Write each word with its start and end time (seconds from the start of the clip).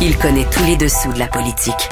Il 0.00 0.16
connaît 0.16 0.46
tous 0.48 0.62
les 0.64 0.76
dessous 0.76 1.12
de 1.12 1.18
la 1.18 1.26
politique. 1.26 1.88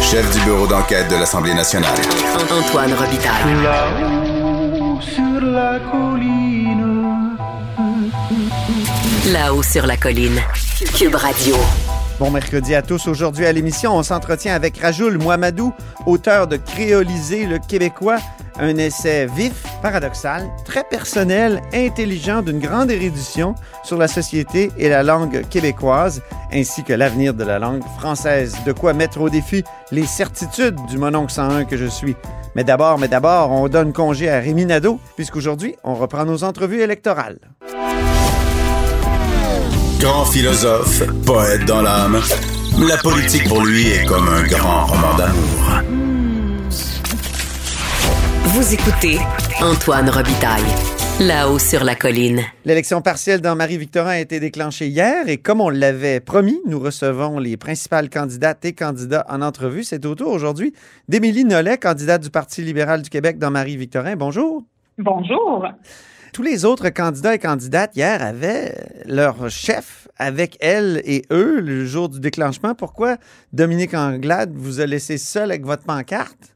Chef 0.00 0.32
du 0.32 0.44
bureau 0.44 0.68
d'enquête 0.68 1.08
de 1.10 1.16
l'Assemblée 1.16 1.52
nationale. 1.52 1.98
Antoine 2.48 2.92
Robitaille. 2.94 3.62
Là-haut 3.64 5.00
sur 5.00 5.40
la 5.40 5.80
colline. 5.90 7.36
Là-haut 9.32 9.62
sur 9.64 9.84
la 9.84 9.96
colline. 9.96 10.40
Cube 10.96 11.16
Radio. 11.16 11.56
Bon 12.20 12.30
mercredi 12.30 12.76
à 12.76 12.82
tous. 12.82 13.08
Aujourd'hui 13.08 13.44
à 13.44 13.52
l'émission, 13.52 13.96
on 13.96 14.04
s'entretient 14.04 14.54
avec 14.54 14.78
Rajoul 14.78 15.18
Mohamadou, 15.18 15.74
auteur 16.06 16.46
de 16.46 16.56
Créoliser 16.56 17.46
le 17.46 17.58
Québécois, 17.58 18.18
un 18.60 18.76
essai 18.76 19.26
vif, 19.26 19.64
paradoxal, 19.86 20.50
très 20.64 20.82
personnel, 20.82 21.62
intelligent, 21.72 22.42
d'une 22.42 22.58
grande 22.58 22.90
érudition 22.90 23.54
sur 23.84 23.96
la 23.96 24.08
société 24.08 24.72
et 24.76 24.88
la 24.88 25.04
langue 25.04 25.48
québécoise, 25.48 26.22
ainsi 26.52 26.82
que 26.82 26.92
l'avenir 26.92 27.34
de 27.34 27.44
la 27.44 27.60
langue 27.60 27.84
française. 27.96 28.56
De 28.66 28.72
quoi 28.72 28.94
mettre 28.94 29.20
au 29.20 29.30
défi 29.30 29.62
les 29.92 30.04
certitudes 30.04 30.74
du 30.88 30.98
mononcle 30.98 31.32
101 31.32 31.66
que 31.66 31.76
je 31.76 31.86
suis. 31.86 32.16
Mais 32.56 32.64
d'abord, 32.64 32.98
mais 32.98 33.06
d'abord, 33.06 33.52
on 33.52 33.68
donne 33.68 33.92
congé 33.92 34.28
à 34.28 34.40
Rémi 34.40 34.66
Nadeau, 34.66 34.98
puisqu'aujourd'hui, 35.14 35.76
on 35.84 35.94
reprend 35.94 36.24
nos 36.24 36.42
entrevues 36.42 36.80
électorales. 36.80 37.38
Grand 40.00 40.24
philosophe, 40.24 41.04
poète 41.24 41.64
dans 41.64 41.82
l'âme. 41.82 42.20
La 42.88 42.96
politique 42.96 43.46
pour 43.46 43.64
lui 43.64 43.86
est 43.86 44.04
comme 44.04 44.28
un 44.28 44.42
grand 44.48 44.86
roman 44.86 45.16
d'amour. 45.16 46.15
Vous 48.56 48.72
écoutez 48.72 49.18
Antoine 49.60 50.08
Robitaille. 50.08 50.64
Là-haut 51.20 51.58
sur 51.58 51.84
la 51.84 51.94
colline. 51.94 52.40
L'élection 52.64 53.02
partielle 53.02 53.42
dans 53.42 53.54
Marie-Victorin 53.54 54.12
a 54.12 54.18
été 54.18 54.40
déclenchée 54.40 54.86
hier 54.86 55.28
et 55.28 55.36
comme 55.36 55.60
on 55.60 55.68
l'avait 55.68 56.20
promis, 56.20 56.58
nous 56.64 56.80
recevons 56.80 57.38
les 57.38 57.58
principales 57.58 58.08
candidates 58.08 58.64
et 58.64 58.72
candidats 58.72 59.26
en 59.28 59.42
entrevue. 59.42 59.84
C'est 59.84 60.06
au 60.06 60.14
tour 60.14 60.32
aujourd'hui 60.32 60.72
d'Émilie 61.06 61.44
Nollet, 61.44 61.76
candidate 61.76 62.22
du 62.22 62.30
Parti 62.30 62.62
libéral 62.62 63.02
du 63.02 63.10
Québec 63.10 63.36
dans 63.36 63.50
Marie-Victorin. 63.50 64.16
Bonjour. 64.16 64.62
Bonjour. 64.96 65.66
Tous 66.32 66.42
les 66.42 66.64
autres 66.64 66.88
candidats 66.88 67.34
et 67.34 67.38
candidates 67.38 67.94
hier 67.94 68.22
avaient 68.22 68.74
leur 69.04 69.50
chef 69.50 70.08
avec 70.16 70.56
elles 70.60 71.02
et 71.04 71.26
eux 71.30 71.60
le 71.60 71.84
jour 71.84 72.08
du 72.08 72.20
déclenchement. 72.20 72.74
Pourquoi 72.74 73.18
Dominique 73.52 73.92
Anglade 73.92 74.54
vous 74.54 74.80
a 74.80 74.86
laissé 74.86 75.18
seul 75.18 75.50
avec 75.50 75.66
votre 75.66 75.82
pancarte? 75.82 76.55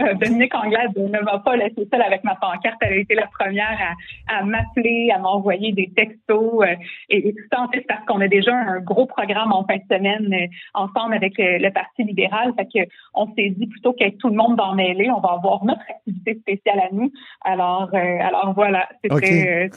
Euh, 0.00 0.14
Dominique 0.14 0.54
Anglade 0.54 0.96
ne 0.96 1.20
m'a 1.20 1.38
pas 1.38 1.56
laissé 1.56 1.86
seule 1.90 2.02
avec 2.02 2.24
ma 2.24 2.34
pancarte. 2.34 2.76
Elle 2.80 2.92
a 2.92 2.96
été 2.96 3.14
la 3.14 3.26
première 3.26 3.78
à, 4.28 4.38
à 4.38 4.44
m'appeler, 4.44 5.10
à 5.14 5.18
m'envoyer 5.18 5.72
des 5.72 5.90
textos. 5.94 6.62
Euh, 6.62 6.74
et, 7.08 7.28
et, 7.28 7.34
tout 7.34 7.44
ça, 7.52 7.62
en 7.62 7.68
fait, 7.68 7.82
parce 7.88 8.04
qu'on 8.06 8.20
a 8.20 8.28
déjà 8.28 8.54
un 8.54 8.80
gros 8.80 9.06
programme 9.06 9.52
en 9.52 9.64
fin 9.64 9.76
de 9.76 9.82
semaine 9.90 10.32
euh, 10.32 10.46
ensemble 10.74 11.14
avec 11.14 11.36
le, 11.38 11.58
le, 11.58 11.70
Parti 11.70 12.02
libéral. 12.04 12.52
Fait 12.56 12.66
que 12.66 12.90
on 13.14 13.26
s'est 13.34 13.50
dit 13.50 13.66
plutôt 13.66 13.92
qu'être 13.92 14.18
tout 14.18 14.28
le 14.28 14.34
monde 14.34 14.56
dans 14.56 14.74
mêlée, 14.74 15.10
on 15.10 15.20
va 15.20 15.30
avoir 15.30 15.64
notre 15.64 15.82
activité 15.88 16.34
spéciale 16.40 16.80
à 16.80 16.88
nous. 16.92 17.12
Alors, 17.44 17.90
alors 17.94 18.52
voilà, 18.54 18.88
c'était. 19.02 19.14
Okay. 19.14 19.38
elle, 19.38 19.70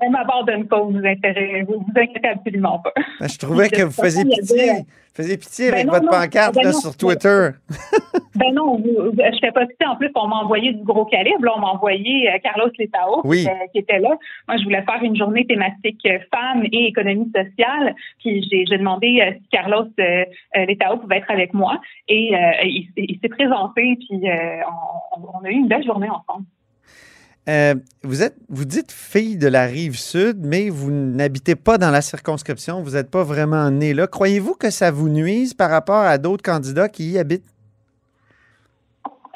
elle 0.00 0.10
m'abandonne 0.10 0.66
pas, 0.66 0.80
vous 0.80 0.92
vous, 0.92 0.98
vous 0.98 1.84
vous 1.86 2.00
inquiétez 2.00 2.28
absolument 2.28 2.78
pas. 2.80 2.92
Ben, 3.20 3.28
je 3.28 3.38
trouvais 3.38 3.68
que 3.68 3.82
vous 3.82 3.92
faisiez 3.92 4.24
pitié, 4.24 4.84
faisiez 5.14 5.36
pitié 5.36 5.68
avec 5.68 5.86
ben 5.86 5.86
non, 5.86 5.92
votre 5.92 6.04
non, 6.06 6.10
pancarte 6.10 6.54
ben 6.54 6.64
là, 6.64 6.72
non, 6.72 6.80
sur 6.80 6.96
Twitter. 6.96 7.50
ben 8.34 8.52
non, 8.52 8.82
je 8.84 9.38
fais 9.40 9.52
pas 9.52 9.66
pitié. 9.66 9.86
En 9.86 9.96
plus, 9.96 10.10
on 10.14 10.28
m'a 10.28 10.36
envoyé 10.36 10.72
du 10.72 10.82
gros 10.82 11.04
calibre. 11.04 11.44
Là, 11.44 11.52
on 11.56 11.60
m'a 11.60 11.68
envoyé 11.68 12.30
euh, 12.30 12.38
Carlos 12.42 12.70
Letao 12.78 13.22
oui. 13.24 13.46
euh, 13.48 13.66
qui, 13.72 13.78
était 13.78 13.98
là. 13.98 14.16
Moi, 14.48 14.56
je 14.58 14.64
voulais 14.64 14.82
faire 14.82 15.02
une 15.02 15.16
journée 15.16 15.46
thématique 15.46 16.00
euh, 16.06 16.18
femmes 16.34 16.64
et 16.64 16.88
économie 16.88 17.30
sociale. 17.34 17.94
Puis 18.20 18.46
j'ai 18.50 18.78
demandé 18.78 19.20
euh, 19.20 19.32
si 19.40 19.48
Carlos 19.50 19.86
euh, 20.00 20.24
Letao 20.54 20.98
pouvait 20.98 21.18
être 21.18 21.30
avec 21.30 21.54
moi. 21.54 21.80
Et 22.08 22.32
il, 22.64 22.88
il 22.96 23.18
s'est 23.20 23.28
présenté. 23.28 23.96
Puis 23.96 24.20
on, 25.16 25.40
on, 25.40 25.44
a 25.44 25.50
eu 25.50 25.54
une 25.54 25.68
belle 25.68 25.84
journée 25.84 26.08
ensemble. 26.08 26.44
Euh, 27.48 27.74
vous 28.02 28.22
êtes, 28.22 28.36
vous 28.48 28.64
dites 28.64 28.90
fille 28.90 29.36
de 29.38 29.46
la 29.46 29.66
rive 29.66 29.96
sud, 29.96 30.38
mais 30.44 30.68
vous 30.68 30.90
n'habitez 30.90 31.54
pas 31.54 31.78
dans 31.78 31.90
la 31.90 32.00
circonscription. 32.00 32.82
Vous 32.82 32.92
n'êtes 32.92 33.10
pas 33.10 33.22
vraiment 33.22 33.70
né 33.70 33.94
là. 33.94 34.06
Croyez-vous 34.06 34.54
que 34.54 34.70
ça 34.70 34.90
vous 34.90 35.08
nuise 35.08 35.54
par 35.54 35.70
rapport 35.70 36.02
à 36.02 36.18
d'autres 36.18 36.42
candidats 36.42 36.88
qui 36.88 37.12
y 37.12 37.18
habitent? 37.18 37.46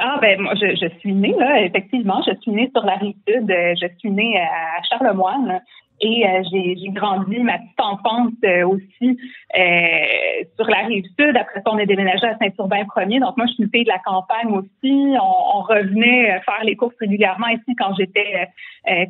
Ah 0.02 0.18
ben 0.20 0.40
moi 0.40 0.54
je, 0.54 0.74
je, 0.76 0.98
suis 0.98 1.12
née 1.12 1.34
là, 1.38 1.62
effectivement, 1.62 2.22
je 2.26 2.32
suis 2.40 2.52
née 2.52 2.70
sur 2.74 2.84
la 2.86 2.94
rive 2.94 3.14
sud, 3.28 3.46
je 3.46 3.86
suis 3.98 4.10
née 4.10 4.40
à 4.40 4.82
Charlemagne 4.88 5.60
et 6.00 6.26
euh, 6.26 6.42
j'ai 6.50 6.88
grandi 6.88 7.38
ma 7.40 7.58
petite 7.58 7.80
enfance 7.80 8.32
euh, 8.44 8.66
aussi 8.66 9.18
euh, 9.58 10.44
sur 10.56 10.66
la 10.70 10.86
rive 10.86 11.04
sud. 11.18 11.36
Après 11.36 11.60
ça, 11.60 11.70
on 11.70 11.78
est 11.78 11.86
déménagé 11.86 12.26
à 12.26 12.38
Saint-Urbain 12.38 12.84
premier. 12.86 13.20
Donc 13.20 13.36
moi, 13.36 13.46
je 13.46 13.52
suis 13.54 13.64
une 13.64 13.70
fille 13.70 13.84
de 13.84 13.90
la 13.90 13.98
campagne 13.98 14.50
aussi. 14.50 15.14
On, 15.20 15.58
on 15.58 15.60
revenait 15.60 16.40
faire 16.40 16.64
les 16.64 16.74
courses 16.74 16.94
régulièrement 16.98 17.48
ici 17.48 17.74
quand 17.78 17.94
j'étais 17.96 18.48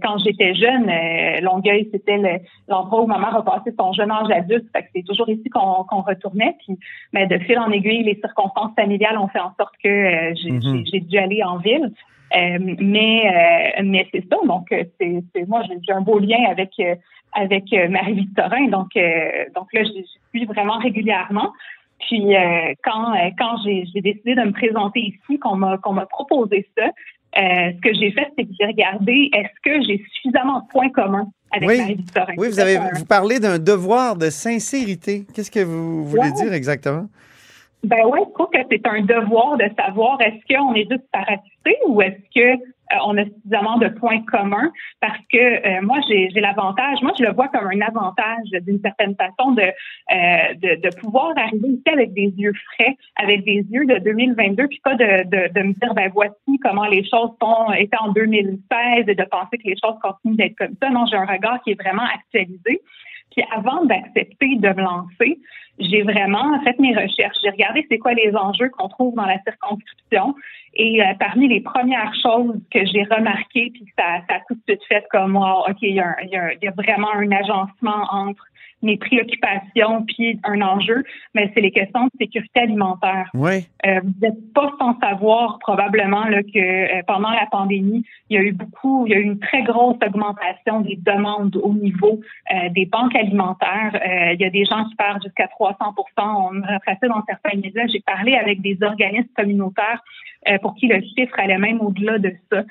quand 0.02 0.18
j'étais 0.18 0.54
jeune. 0.54 0.90
Longueuil, 1.42 1.88
c'était 1.92 2.42
l'endroit 2.68 3.02
où 3.02 3.06
ma 3.06 3.18
mère 3.18 3.36
a 3.36 3.44
passé 3.44 3.72
son 3.78 3.92
jeune 3.92 4.10
âge 4.10 4.30
adulte. 4.30 4.66
Fait 4.72 4.82
que 4.82 4.88
c'est 4.94 5.04
toujours 5.04 5.28
ici 5.28 5.48
qu'on 5.48 5.84
qu 5.84 5.94
retournait. 5.94 6.56
Puis, 6.64 6.76
mais 7.12 7.26
de 7.28 7.38
fil 7.38 7.58
en 7.58 7.70
aiguille, 7.70 8.02
les 8.02 8.16
circonstances 8.16 8.74
familiales 8.74 9.16
ont 9.18 9.28
fait 9.28 9.38
en 9.40 9.52
sorte 9.56 9.74
que 9.82 10.34
j'ai 10.34 10.50
mm 10.50 10.58
-hmm. 10.58 11.08
dû 11.08 11.18
aller 11.18 11.42
en 11.44 11.58
ville. 11.58 11.92
Euh, 12.36 12.58
mais 12.78 13.26
euh, 13.26 13.82
mais 13.84 14.06
c'est 14.12 14.24
ça. 14.30 14.36
Donc 14.46 14.68
c'est 15.00 15.48
moi 15.48 15.62
j'ai 15.68 15.92
un 15.92 16.00
beau 16.00 16.18
lien 16.18 16.44
avec 16.48 16.70
euh, 16.78 16.94
avec 17.32 17.64
Marie-Victorin. 17.72 18.68
Donc 18.68 18.90
donc 19.54 19.72
là 19.72 19.82
je, 19.84 20.00
je 20.00 20.38
suis 20.38 20.46
vraiment 20.46 20.78
régulièrement. 20.78 21.52
Puis 22.08 22.34
quand 22.82 23.14
quand 23.38 23.56
j'ai 23.64 24.00
décidé 24.00 24.34
de 24.34 24.42
me 24.42 24.52
présenter 24.52 25.00
ici, 25.00 25.38
qu'on 25.38 25.56
m'a 25.56 25.78
qu'on 25.78 25.92
m'a 25.92 26.06
proposé 26.06 26.68
ça, 26.76 26.86
ce 27.36 27.80
que 27.80 27.92
j'ai 27.94 28.12
fait, 28.12 28.28
c'est 28.36 28.44
que 28.44 28.52
j'ai 28.58 28.66
regardé 28.66 29.30
est-ce 29.32 29.60
que 29.62 29.82
j'ai 29.84 30.02
suffisamment 30.14 30.60
de 30.60 30.66
points 30.68 30.90
communs 30.90 31.28
avec 31.52 31.68
oui. 31.68 31.78
Marie-Victorin? 31.78 32.34
Oui, 32.38 32.48
vous 32.48 32.60
avez 32.60 32.78
vous 32.94 33.04
parlez 33.04 33.40
d'un 33.40 33.58
devoir 33.58 34.16
de 34.16 34.30
sincérité. 34.30 35.24
Qu'est-ce 35.34 35.50
que 35.50 35.60
vous 35.64 36.04
voulez 36.06 36.22
ouais. 36.30 36.32
dire 36.32 36.52
exactement? 36.52 37.06
Ben 37.82 38.04
oui, 38.04 38.20
je 38.26 38.32
trouve 38.34 38.50
que 38.50 38.58
c'est 38.70 38.86
un 38.86 39.00
devoir 39.02 39.56
de 39.56 39.64
savoir 39.78 40.20
est-ce 40.20 40.54
qu'on 40.54 40.74
est 40.74 40.88
juste 40.90 41.10
parasité 41.12 41.78
ou 41.86 42.02
est-ce 42.02 42.20
que 42.34 42.62
euh, 42.92 42.96
on 43.06 43.16
a 43.16 43.24
suffisamment 43.24 43.78
de 43.78 43.88
points 43.88 44.20
communs? 44.22 44.70
Parce 45.00 45.18
que 45.32 45.38
euh, 45.38 45.80
moi 45.80 45.98
j'ai 46.08 46.28
l'avantage, 46.40 47.00
moi 47.00 47.12
je 47.18 47.24
le 47.24 47.32
vois 47.32 47.48
comme 47.48 47.66
un 47.68 47.80
avantage 47.80 48.48
d'une 48.66 48.80
certaine 48.80 49.14
façon 49.14 49.52
de, 49.52 49.62
euh, 49.62 50.54
de, 50.56 50.80
de 50.80 50.96
pouvoir 50.96 51.32
arriver 51.36 51.68
ici 51.68 51.88
avec 51.90 52.12
des 52.12 52.34
yeux 52.36 52.52
frais, 52.74 52.96
avec 53.16 53.44
des 53.44 53.64
yeux 53.70 53.86
de 53.86 53.98
2022, 53.98 54.66
puis 54.68 54.80
pas 54.84 54.96
de, 54.96 55.24
de, 55.28 55.52
de 55.52 55.66
me 55.66 55.72
dire 55.72 55.94
ben 55.94 56.10
voici 56.12 56.58
comment 56.62 56.86
les 56.86 57.04
choses 57.04 57.30
sont 57.40 57.72
étaient 57.78 57.96
en 58.00 58.12
2016 58.12 59.08
et 59.08 59.14
de 59.14 59.24
penser 59.24 59.56
que 59.56 59.68
les 59.68 59.76
choses 59.82 59.98
continuent 60.02 60.36
d'être 60.36 60.56
comme 60.56 60.74
ça. 60.82 60.90
Non, 60.90 61.06
j'ai 61.06 61.16
un 61.16 61.24
regard 61.26 61.62
qui 61.62 61.70
est 61.70 61.80
vraiment 61.80 62.06
actualisé. 62.14 62.82
Puis 63.32 63.44
avant 63.54 63.84
d'accepter 63.84 64.56
de 64.56 64.68
me 64.68 64.82
lancer, 64.82 65.38
j'ai 65.78 66.02
vraiment 66.02 66.60
fait 66.62 66.78
mes 66.78 66.94
recherches. 66.94 67.36
J'ai 67.42 67.50
regardé 67.50 67.86
c'est 67.90 67.98
quoi 67.98 68.12
les 68.12 68.34
enjeux 68.36 68.68
qu'on 68.70 68.88
trouve 68.88 69.14
dans 69.14 69.24
la 69.24 69.40
circonscription. 69.42 70.34
Et 70.74 71.02
euh, 71.02 71.06
parmi 71.18 71.48
les 71.48 71.60
premières 71.60 72.12
choses 72.22 72.60
que 72.70 72.84
j'ai 72.86 73.02
remarquées, 73.04 73.70
puis 73.72 73.86
ça, 73.98 74.20
ça 74.28 74.36
a 74.36 74.40
tout 74.46 74.54
de 74.54 74.60
suite 74.68 74.84
fait 74.88 75.04
comme 75.10 75.32
moi, 75.32 75.68
OK, 75.68 75.78
il, 75.82 75.94
y 75.94 76.00
a, 76.00 76.16
il 76.22 76.58
y 76.62 76.68
a 76.68 76.72
vraiment 76.72 77.12
un 77.12 77.30
agencement 77.32 78.04
entre 78.10 78.44
mes 78.82 78.96
préoccupations 78.96 80.04
puis 80.04 80.38
un 80.44 80.60
enjeu, 80.60 81.04
mais 81.34 81.50
c'est 81.54 81.60
les 81.60 81.70
questions 81.70 82.04
de 82.04 82.10
sécurité 82.18 82.60
alimentaire. 82.60 83.28
Oui. 83.34 83.66
Euh, 83.86 84.00
vous 84.02 84.12
n'êtes 84.20 84.52
pas 84.54 84.70
sans 84.78 84.98
savoir 85.00 85.58
probablement 85.58 86.24
là, 86.24 86.42
que 86.42 86.58
euh, 86.58 87.02
pendant 87.06 87.30
la 87.30 87.46
pandémie, 87.50 88.04
il 88.28 88.36
y 88.36 88.38
a 88.38 88.42
eu 88.42 88.52
beaucoup, 88.52 89.06
il 89.06 89.12
y 89.12 89.14
a 89.14 89.18
eu 89.18 89.22
une 89.22 89.38
très 89.38 89.62
grosse 89.62 89.96
augmentation 90.06 90.80
des 90.80 90.96
demandes 90.96 91.56
au 91.56 91.72
niveau 91.72 92.20
euh, 92.52 92.68
des 92.70 92.86
banques 92.86 93.14
alimentaires. 93.14 93.92
Euh, 93.94 94.32
il 94.32 94.40
y 94.40 94.44
a 94.44 94.50
des 94.50 94.64
gens 94.64 94.84
qui 94.84 94.94
parlent 94.96 95.22
jusqu'à 95.22 95.48
300 95.48 95.76
On 96.18 96.52
me 96.52 96.74
retraçait 96.74 97.08
dans 97.08 97.22
certains 97.26 97.56
médias. 97.56 97.86
J'ai 97.86 98.00
parlé 98.00 98.34
avec 98.34 98.60
des 98.60 98.78
organismes 98.82 99.32
communautaires 99.36 100.02
euh, 100.48 100.58
pour 100.58 100.74
qui 100.74 100.86
le 100.86 101.00
chiffre 101.00 101.38
allait 101.38 101.58
même 101.58 101.80
au-delà 101.80 102.18
de 102.18 102.32
ça. 102.50 102.62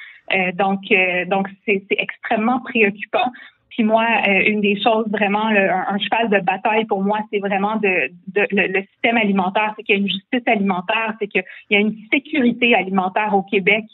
donc, 0.54 0.82
donc 1.28 1.48
c'est 1.66 1.84
extrêmement 1.90 2.60
préoccupant. 2.60 3.32
Puis 3.70 3.84
moi, 3.84 4.06
euh, 4.28 4.44
une 4.48 4.62
des 4.62 4.82
choses 4.82 5.08
vraiment, 5.10 5.50
le, 5.52 5.70
un, 5.70 5.86
un, 5.90 5.98
cheval 6.00 6.30
de 6.30 6.40
bataille 6.40 6.86
pour 6.86 7.04
moi, 7.04 7.20
c'est 7.32 7.40
vraiment 7.40 7.76
de, 7.78 8.12
de 8.28 8.48
le, 8.52 8.68
le, 8.68 8.82
système 8.94 9.18
alimentaire, 9.18 9.74
c'est 9.76 9.84
qu'il 9.84 9.96
y 9.96 9.98
a 10.00 10.02
une 10.02 10.10
justice 10.10 10.48
alimentaire, 10.48 11.14
c'est 11.20 11.28
qu'il 11.28 11.44
y 11.70 11.76
a 11.76 11.80
une 11.80 11.96
sécurité 12.12 12.76
alimentaire 12.76 13.34
au 13.34 13.44
Québec. 13.44 13.86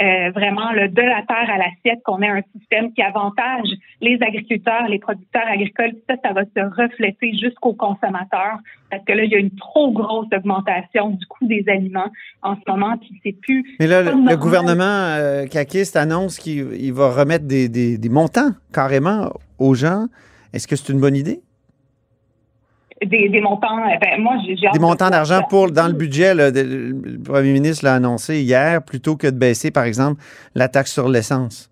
Euh, 0.00 0.30
vraiment 0.32 0.72
le 0.72 0.88
de 0.88 1.02
la 1.02 1.22
terre 1.22 1.48
à 1.48 1.56
l'assiette, 1.56 2.02
qu'on 2.04 2.20
ait 2.20 2.28
un 2.28 2.42
système 2.58 2.92
qui 2.92 3.02
avantage 3.02 3.68
les 4.00 4.18
agriculteurs, 4.20 4.88
les 4.88 4.98
producteurs 4.98 5.46
agricoles, 5.46 5.92
ça, 6.08 6.16
ça 6.24 6.32
va 6.32 6.42
se 6.44 6.82
refléter 6.82 7.32
jusqu'aux 7.38 7.74
consommateurs. 7.74 8.58
Parce 8.90 9.04
que 9.04 9.12
là, 9.12 9.22
il 9.22 9.30
y 9.30 9.36
a 9.36 9.38
une 9.38 9.54
trop 9.54 9.92
grosse 9.92 10.26
augmentation 10.36 11.10
du 11.10 11.24
coût 11.26 11.46
des 11.46 11.64
aliments 11.68 12.10
en 12.42 12.56
ce 12.56 12.60
moment, 12.66 12.96
puis 12.98 13.20
c'est 13.22 13.36
plus. 13.40 13.64
Mais 13.78 13.86
là, 13.86 14.02
le, 14.02 14.10
le, 14.10 14.36
gouvernement 14.36 14.82
euh, 14.84 15.46
caquiste 15.46 15.94
annonce 15.94 16.38
qu'il 16.38 16.92
va 16.92 17.12
remettre 17.12 17.44
des, 17.44 17.68
des, 17.68 17.96
des 17.96 18.08
montants 18.08 18.50
carrément 18.72 19.30
aux 19.58 19.74
gens. 19.74 20.06
Est-ce 20.52 20.66
que 20.66 20.74
c'est 20.74 20.92
une 20.92 21.00
bonne 21.00 21.16
idée? 21.16 21.40
Des, 23.06 23.28
des 23.28 23.40
montants. 23.40 23.78
euh, 23.78 23.96
Ben, 24.00 24.20
moi, 24.20 24.36
j'ai 24.46 24.54
Des 24.54 24.68
de 24.74 24.78
montants 24.78 25.10
d'argent 25.10 25.42
pour 25.48 25.70
dans 25.70 25.86
le 25.86 25.92
budget. 25.94 26.34
là, 26.34 26.50
de- 26.50 26.60
le 27.04 27.22
premier 27.22 27.52
ministre 27.52 27.84
l'a 27.84 27.94
annoncé 27.94 28.40
hier, 28.42 28.82
plutôt 28.82 29.16
que 29.16 29.26
de 29.26 29.36
baisser, 29.38 29.70
par 29.70 29.84
exemple, 29.84 30.20
la 30.54 30.68
taxe 30.68 30.92
sur 30.92 31.08
l'essence. 31.08 31.70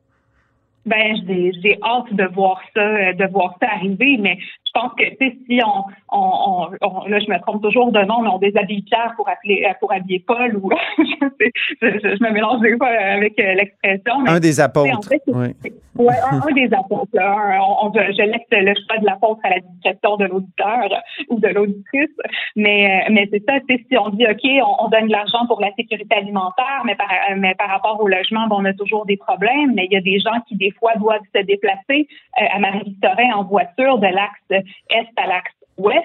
Ben, 0.85 1.15
j'ai 1.29 1.79
hâte 1.85 2.13
de 2.13 2.25
voir 2.35 2.61
ça, 2.75 2.81
euh, 2.81 3.13
de 3.13 3.31
voir 3.33 3.55
ça 3.63 3.69
arriver, 3.77 4.17
mais 4.21 4.37
je 4.41 4.71
pense 4.75 4.91
que 4.99 5.05
si 5.21 5.61
on, 5.65 5.85
on, 6.13 6.69
on, 6.81 6.87
on- 6.87 7.07
là, 7.09 7.19
je 7.19 7.31
me 7.31 7.41
trompe 7.41 7.63
toujours 7.63 7.91
de 7.93 8.01
nom, 8.03 8.21
mais 8.23 8.29
on 8.29 8.39
déshabille 8.39 8.83
Pierre 8.83 9.13
pour 9.17 9.29
appeler, 9.29 9.65
euh, 9.69 9.73
pour 9.81 9.93
habiller 9.93 10.21
Paul, 10.27 10.57
ou 10.63 10.71
je, 10.99 11.05
sais, 11.41 11.51
je, 11.81 11.87
je, 11.89 12.17
je 12.17 12.23
me 12.25 12.31
mélange 12.31 12.61
des 12.61 12.77
fois 12.77 12.89
avec 12.89 13.39
euh, 13.41 13.55
l'expression. 13.55 14.15
Un 14.27 14.39
des 14.41 14.61
en 14.61 14.65
apôtres. 14.65 15.09
fait, 15.09 15.23
oui. 15.27 15.49
Ouais, 15.97 16.15
un, 16.31 16.41
un 16.49 16.53
des 16.53 16.73
apôtres. 16.73 17.11
là. 17.13 17.33
Un- 17.33 17.61
on- 17.61 17.93
je, 17.93 18.23
laisse 18.23 18.41
le 18.51 18.75
choix 18.87 18.99
de 18.99 19.05
l'apôtre 19.07 19.41
à 19.45 19.51
la 19.51 19.61
discrétion 19.61 20.17
de 20.17 20.25
l'auditeur 20.27 20.89
ou 21.29 21.39
de 21.39 21.49
l'auditrice. 21.49 22.11
Mais, 22.57 22.87
euh, 23.09 23.11
mais 23.13 23.29
c'est 23.31 23.43
ça, 23.47 23.55
si 23.69 23.99
on 23.99 24.09
dit, 24.11 24.27
OK, 24.27 24.41
on, 24.45 24.85
on 24.87 24.89
donne 24.89 25.07
de 25.09 25.13
l'argent 25.13 25.47
pour 25.47 25.61
la 25.61 25.71
sécurité 25.75 26.15
alimentaire, 26.17 26.83
mais 26.85 26.95
par, 26.95 27.09
mais 27.37 27.55
par 27.55 27.69
rapport 27.69 28.01
au 28.01 28.09
logement, 28.09 28.47
ben, 28.49 28.57
on 28.59 28.65
a 28.65 28.73
toujours 28.73 29.07
des 29.07 29.17
problèmes. 29.17 29.73
Mais 29.75 29.87
il 29.91 29.93
y 29.93 29.97
a 29.97 30.01
des 30.01 30.19
gens 30.19 30.41
qui, 30.47 30.57
des 30.57 30.71
fois, 30.73 30.93
doivent 30.97 31.21
se 31.35 31.43
déplacer 31.43 32.07
euh, 32.41 32.45
à 32.55 32.59
Marie-Victorin 32.59 33.33
en 33.35 33.45
voiture 33.45 33.99
de 33.99 34.07
l'axe 34.07 34.41
est 34.51 35.09
à 35.17 35.27
l'axe 35.27 35.53
ouest. 35.79 36.05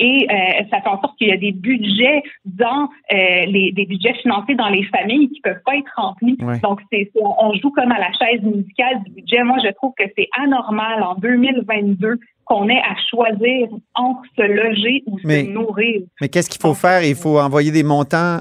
Et 0.00 0.28
euh, 0.30 0.62
ça 0.70 0.80
fait 0.80 0.88
en 0.88 1.00
sorte 1.00 1.18
qu'il 1.18 1.26
y 1.26 1.32
a 1.32 1.36
des 1.36 1.50
budgets 1.50 2.22
dans 2.44 2.84
euh, 3.12 3.46
les 3.46 3.72
des 3.72 3.84
budgets 3.84 4.14
financés 4.22 4.54
dans 4.54 4.68
les 4.68 4.84
familles 4.84 5.28
qui 5.28 5.40
peuvent 5.40 5.60
pas 5.66 5.74
être 5.76 5.90
remplis. 5.96 6.36
Ouais. 6.40 6.60
Donc 6.60 6.80
c'est 6.92 7.10
on 7.16 7.52
joue 7.54 7.70
comme 7.72 7.90
à 7.90 7.98
la 7.98 8.12
chaise 8.12 8.40
musicale 8.42 9.02
du 9.04 9.10
budget. 9.12 9.42
Moi, 9.42 9.56
je 9.64 9.72
trouve 9.72 9.92
que 9.98 10.04
c'est 10.16 10.28
anormal 10.40 11.02
en 11.02 11.16
2022 11.16 12.20
qu'on 12.44 12.68
ait 12.68 12.78
à 12.78 12.94
choisir 13.10 13.68
entre 13.96 14.22
se 14.36 14.42
loger 14.42 15.02
ou 15.06 15.18
Mais- 15.24 15.44
se 15.46 15.50
nourrir. 15.50 16.02
Mais 16.20 16.28
qu'est-ce 16.28 16.48
qu'il 16.48 16.60
faut 16.62 16.74
faire? 16.74 17.02
Il 17.02 17.16
faut 17.16 17.38
envoyer 17.40 17.72
des 17.72 17.82
montants 17.82 18.38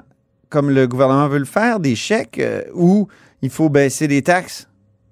comme 0.49 0.69
le 0.69 0.87
gouvernement 0.87 1.27
veut 1.27 1.39
le 1.39 1.45
faire, 1.45 1.79
des 1.79 1.95
chèques, 1.95 2.39
euh, 2.39 2.61
ou 2.73 3.07
il 3.41 3.49
faut 3.49 3.69
baisser 3.69 4.07
des 4.07 4.21
taxes, 4.21 4.69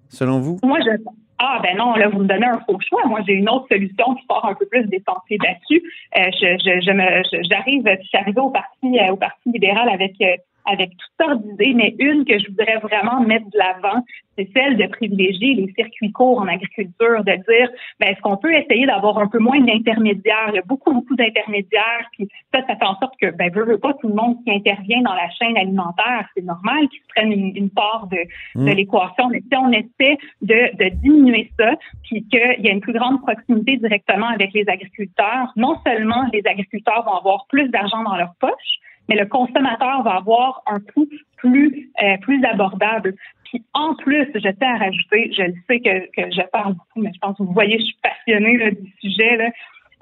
selon 0.09 0.39
vous? 0.39 0.59
Moi, 0.63 0.79
je 0.85 0.91
ah 1.37 1.59
ben 1.61 1.77
non, 1.77 1.95
là 1.95 2.07
vous 2.07 2.19
me 2.19 2.27
donnez 2.27 2.45
un 2.45 2.59
faux 2.65 2.79
choix. 2.79 3.05
Moi, 3.05 3.19
j'ai 3.27 3.33
une 3.33 3.49
autre 3.49 3.67
solution 3.69 4.15
qui 4.15 4.25
part 4.25 4.45
un 4.45 4.53
peu 4.55 4.65
plus 4.65 4.85
des 4.85 5.03
sentiers 5.07 5.37
battus. 5.37 5.81
Euh, 6.17 6.31
je, 6.31 6.57
je, 6.63 6.81
je 6.85 6.91
me, 6.91 7.43
j'arrive, 7.49 7.83
je 7.85 8.07
suis 8.07 8.17
arrivée 8.17 8.39
au 8.39 8.49
parti, 8.49 8.99
euh, 8.99 9.11
au 9.11 9.17
parti 9.17 9.51
libéral 9.51 9.89
avec 9.89 10.13
euh, 10.21 10.37
avec 10.65 10.91
toutes 10.91 11.27
sortes 11.27 11.43
d'idées, 11.43 11.73
mais 11.73 11.95
une 11.99 12.25
que 12.25 12.37
je 12.39 12.47
voudrais 12.49 12.77
vraiment 12.77 13.21
mettre 13.21 13.45
de 13.45 13.57
l'avant, 13.57 14.03
c'est 14.37 14.49
celle 14.53 14.75
de 14.77 14.87
privilégier 14.87 15.53
les 15.53 15.71
circuits 15.73 16.11
courts 16.11 16.39
en 16.39 16.47
agriculture, 16.47 17.23
de 17.23 17.31
dire, 17.31 17.69
ben, 17.99 18.09
est-ce 18.09 18.19
qu'on 18.21 18.35
peut 18.37 18.53
essayer 18.53 18.85
d'avoir 18.85 19.17
un 19.19 19.27
peu 19.27 19.39
moins 19.39 19.61
d'intermédiaires? 19.61 20.49
Il 20.49 20.55
y 20.55 20.59
a 20.59 20.63
beaucoup, 20.65 20.93
beaucoup 20.93 21.15
d'intermédiaires, 21.15 22.09
puis 22.11 22.27
ça, 22.53 22.61
ça 22.67 22.75
fait 22.75 22.85
en 22.85 22.97
sorte 22.99 23.13
que, 23.21 23.31
ben, 23.31 23.49
veut, 23.51 23.65
veut 23.65 23.77
pas 23.77 23.93
tout 23.93 24.09
le 24.09 24.15
monde 24.15 24.37
qui 24.43 24.51
intervient 24.51 25.01
dans 25.01 25.13
la 25.13 25.29
chaîne 25.29 25.57
alimentaire, 25.57 26.27
c'est 26.35 26.43
normal 26.43 26.89
qu'ils 26.89 27.01
prennent 27.15 27.31
une, 27.31 27.55
une 27.55 27.69
part 27.69 28.07
de, 28.11 28.17
de 28.55 28.65
Mm. 28.65 28.75
l'équation, 28.75 29.29
mais 29.29 29.41
si 29.41 29.57
on 29.57 29.71
essaie 29.71 30.17
de, 30.41 30.75
de 30.77 30.89
diminuer 30.95 31.51
ça, 31.59 31.71
puis 32.03 32.25
qu'il 32.27 32.65
y 32.65 32.69
a 32.69 32.71
une 32.71 32.81
plus 32.81 32.93
grande 32.93 33.21
proximité 33.21 33.77
directement 33.77 34.27
avec 34.27 34.53
les 34.53 34.67
agriculteurs, 34.67 35.51
non 35.55 35.77
seulement 35.85 36.25
les 36.33 36.41
agriculteurs 36.45 37.03
vont 37.05 37.17
avoir 37.17 37.45
plus 37.47 37.69
d'argent 37.69 38.03
dans 38.03 38.15
leur 38.15 38.33
poche, 38.39 38.79
mais 39.07 39.15
le 39.15 39.25
consommateur 39.25 40.03
va 40.03 40.15
avoir 40.15 40.63
un 40.67 40.79
coût 40.79 41.07
plus 41.37 41.91
euh, 42.01 42.17
plus 42.21 42.43
abordable. 42.43 43.15
Puis 43.45 43.63
en 43.73 43.95
plus, 43.95 44.27
je 44.33 44.49
tiens 44.49 44.75
à 44.75 44.77
rajouter, 44.77 45.31
je 45.37 45.43
le 45.43 45.53
sais 45.67 45.79
que, 45.79 45.99
que 46.15 46.31
je 46.31 46.41
parle 46.51 46.73
beaucoup, 46.73 47.01
mais 47.01 47.11
je 47.13 47.19
pense 47.19 47.37
que 47.37 47.43
vous 47.43 47.53
voyez, 47.53 47.77
je 47.79 47.85
suis 47.85 47.97
passionnée 48.01 48.57
là, 48.57 48.71
du 48.71 48.93
sujet. 49.01 49.37
Là. 49.37 49.49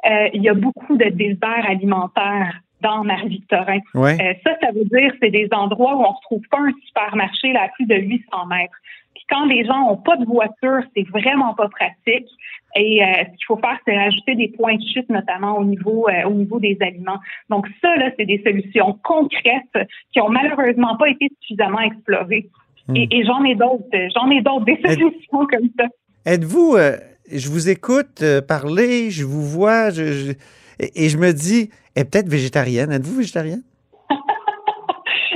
Euh, 0.06 0.30
il 0.34 0.42
y 0.42 0.50
a 0.50 0.54
beaucoup 0.54 0.98
de 0.98 1.10
déserts 1.10 1.70
alimentaires 1.70 2.60
dans 2.84 3.04
Marie-Victorin. 3.04 3.80
Ouais. 3.96 4.18
Euh, 4.22 4.34
ça, 4.46 4.52
ça 4.62 4.72
veut 4.72 4.86
dire 4.86 5.12
c'est 5.22 5.32
des 5.32 5.48
endroits 5.52 5.96
où 5.96 6.00
on 6.00 6.12
ne 6.12 6.16
retrouve 6.16 6.48
pas 6.52 6.60
un 6.60 6.72
supermarché 6.86 7.54
là, 7.54 7.64
à 7.64 7.70
plus 7.70 7.86
de 7.86 7.96
800 7.96 8.46
mètres. 8.48 8.78
Puis 9.16 9.24
quand 9.30 9.46
les 9.46 9.66
gens 9.66 9.88
n'ont 9.88 9.98
pas 9.98 10.18
de 10.18 10.26
voiture, 10.26 10.82
c'est 10.96 11.08
vraiment 11.10 11.54
pas 11.54 11.70
pratique. 11.70 12.28
Et 12.76 13.04
euh, 13.04 13.06
ce 13.06 13.30
qu'il 13.30 13.46
faut 13.48 13.58
faire, 13.58 13.78
c'est 13.86 13.96
rajouter 13.96 14.36
des 14.36 14.48
points 14.50 14.76
de 14.76 14.82
chute, 14.94 15.08
notamment 15.10 15.58
au 15.58 15.64
niveau 15.64 16.08
euh, 16.10 16.28
au 16.28 16.34
niveau 16.34 16.60
des 16.60 16.78
aliments. 16.82 17.20
Donc 17.50 17.68
ça, 17.82 17.96
là, 17.98 18.10
c'est 18.18 18.26
des 18.26 18.42
solutions 18.44 18.98
concrètes 19.04 19.78
qui 20.12 20.20
ont 20.20 20.30
malheureusement 20.30 20.98
pas 20.98 21.10
été 21.10 21.30
suffisamment 21.42 21.82
explorées. 21.82 22.50
Hmm. 22.88 22.96
Et, 22.96 23.08
et 23.12 23.24
j'en 23.26 23.44
ai 23.44 23.56
d'autres, 23.56 23.86
j'en 24.16 24.30
ai 24.32 24.42
d'autres 24.42 24.66
des 24.66 24.80
solutions 24.84 25.46
comme 25.52 25.70
ça. 25.80 25.86
Êtes-vous, 26.26 26.76
euh, 26.76 26.98
je 27.32 27.48
vous 27.50 27.70
écoute 27.70 28.24
parler, 28.48 29.12
je 29.12 29.24
vous 29.24 29.44
vois, 29.44 29.92
je, 29.92 30.06
je- 30.06 30.34
et, 30.80 31.06
et 31.06 31.10
je 31.10 31.18
me 31.18 31.32
dis, 31.34 31.70
elle 31.96 32.02
est 32.04 32.06
peut-être 32.06 32.30
végétarienne. 32.30 32.92
Êtes-vous 32.92 33.18
végétarienne? 33.18 33.64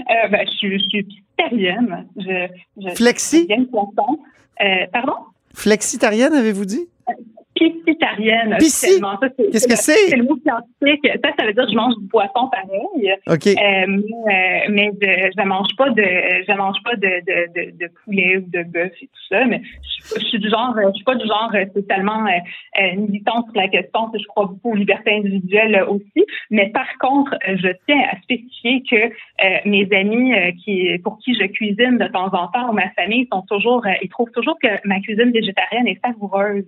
Euh, 0.09 0.27
ben, 0.29 0.45
je, 0.49 0.51
suis- 0.55 0.79
je 0.79 0.83
suis 0.85 1.05
végétarienne. 1.37 2.07
Je, 2.15 2.47
je, 2.81 2.95
Flexi? 2.95 3.45
je. 3.49 4.17
Euh, 4.61 4.85
pardon? 4.93 5.13
Flexitarienne, 5.53 6.33
avez-vous 6.33 6.63
dit? 6.65 6.87
Piscitarienne. 7.55 7.96
C'est- 8.69 8.99
Qu'est-ce 9.51 9.67
que 9.67 9.71
le- 9.73 9.77
c'est? 9.77 10.07
C'est 10.09 10.15
le 10.15 10.23
mot 10.23 10.37
scientifique. 10.37 11.11
Ça, 11.23 11.31
ça 11.37 11.45
veut 11.45 11.53
dire 11.53 11.65
que 11.65 11.71
je 11.71 11.75
mange 11.75 11.95
du 11.99 12.07
poisson 12.07 12.49
pareil. 12.49 13.13
OK. 13.27 13.47
Euh, 13.47 13.85
mais 13.87 14.33
euh, 14.33 14.59
mais 14.69 14.91
je, 15.01 15.31
je 15.37 15.47
mange 15.47 15.75
pas 15.77 15.89
de 15.89 16.03
je 16.03 16.53
mange 16.57 16.77
pas 16.83 16.95
de, 16.95 17.07
de, 17.07 17.37
de, 17.71 17.77
de 17.77 17.91
poulet 18.03 18.37
ou 18.37 18.41
de 18.49 18.63
bœuf 18.63 18.91
et 19.01 19.07
tout 19.07 19.25
ça 19.29 19.45
mais 19.45 19.61
je, 19.63 20.19
je 20.19 20.25
suis 20.25 20.39
du 20.39 20.49
genre 20.49 20.75
je 20.87 20.93
suis 20.95 21.03
pas 21.03 21.15
du 21.15 21.25
genre 21.27 21.51
euh, 21.53 21.65
totalement 21.73 22.25
euh, 22.25 22.95
militante 22.95 23.45
sur 23.51 23.61
la 23.61 23.67
question 23.67 24.11
je 24.13 24.25
crois 24.27 24.45
beaucoup 24.45 24.71
aux 24.71 24.75
libertés 24.75 25.11
individuelles 25.15 25.83
aussi 25.87 26.25
mais 26.51 26.69
par 26.69 26.87
contre 26.99 27.35
je 27.47 27.69
tiens 27.87 28.01
à 28.11 28.17
spécifier 28.21 28.83
que 28.89 28.95
euh, 28.95 29.57
mes 29.65 29.87
amis 29.93 30.33
qui 30.63 30.97
pour 31.03 31.17
qui 31.19 31.33
je 31.35 31.45
cuisine 31.47 31.97
de 31.97 32.07
temps 32.07 32.27
en 32.33 32.47
temps 32.47 32.69
ou 32.69 32.73
ma 32.73 32.89
famille 32.91 33.27
sont 33.31 33.41
toujours 33.43 33.85
ils 34.01 34.09
trouvent 34.09 34.31
toujours 34.31 34.57
que 34.61 34.67
ma 34.85 34.99
cuisine 34.99 35.31
végétarienne 35.31 35.87
est 35.87 35.99
savoureuse 36.05 36.65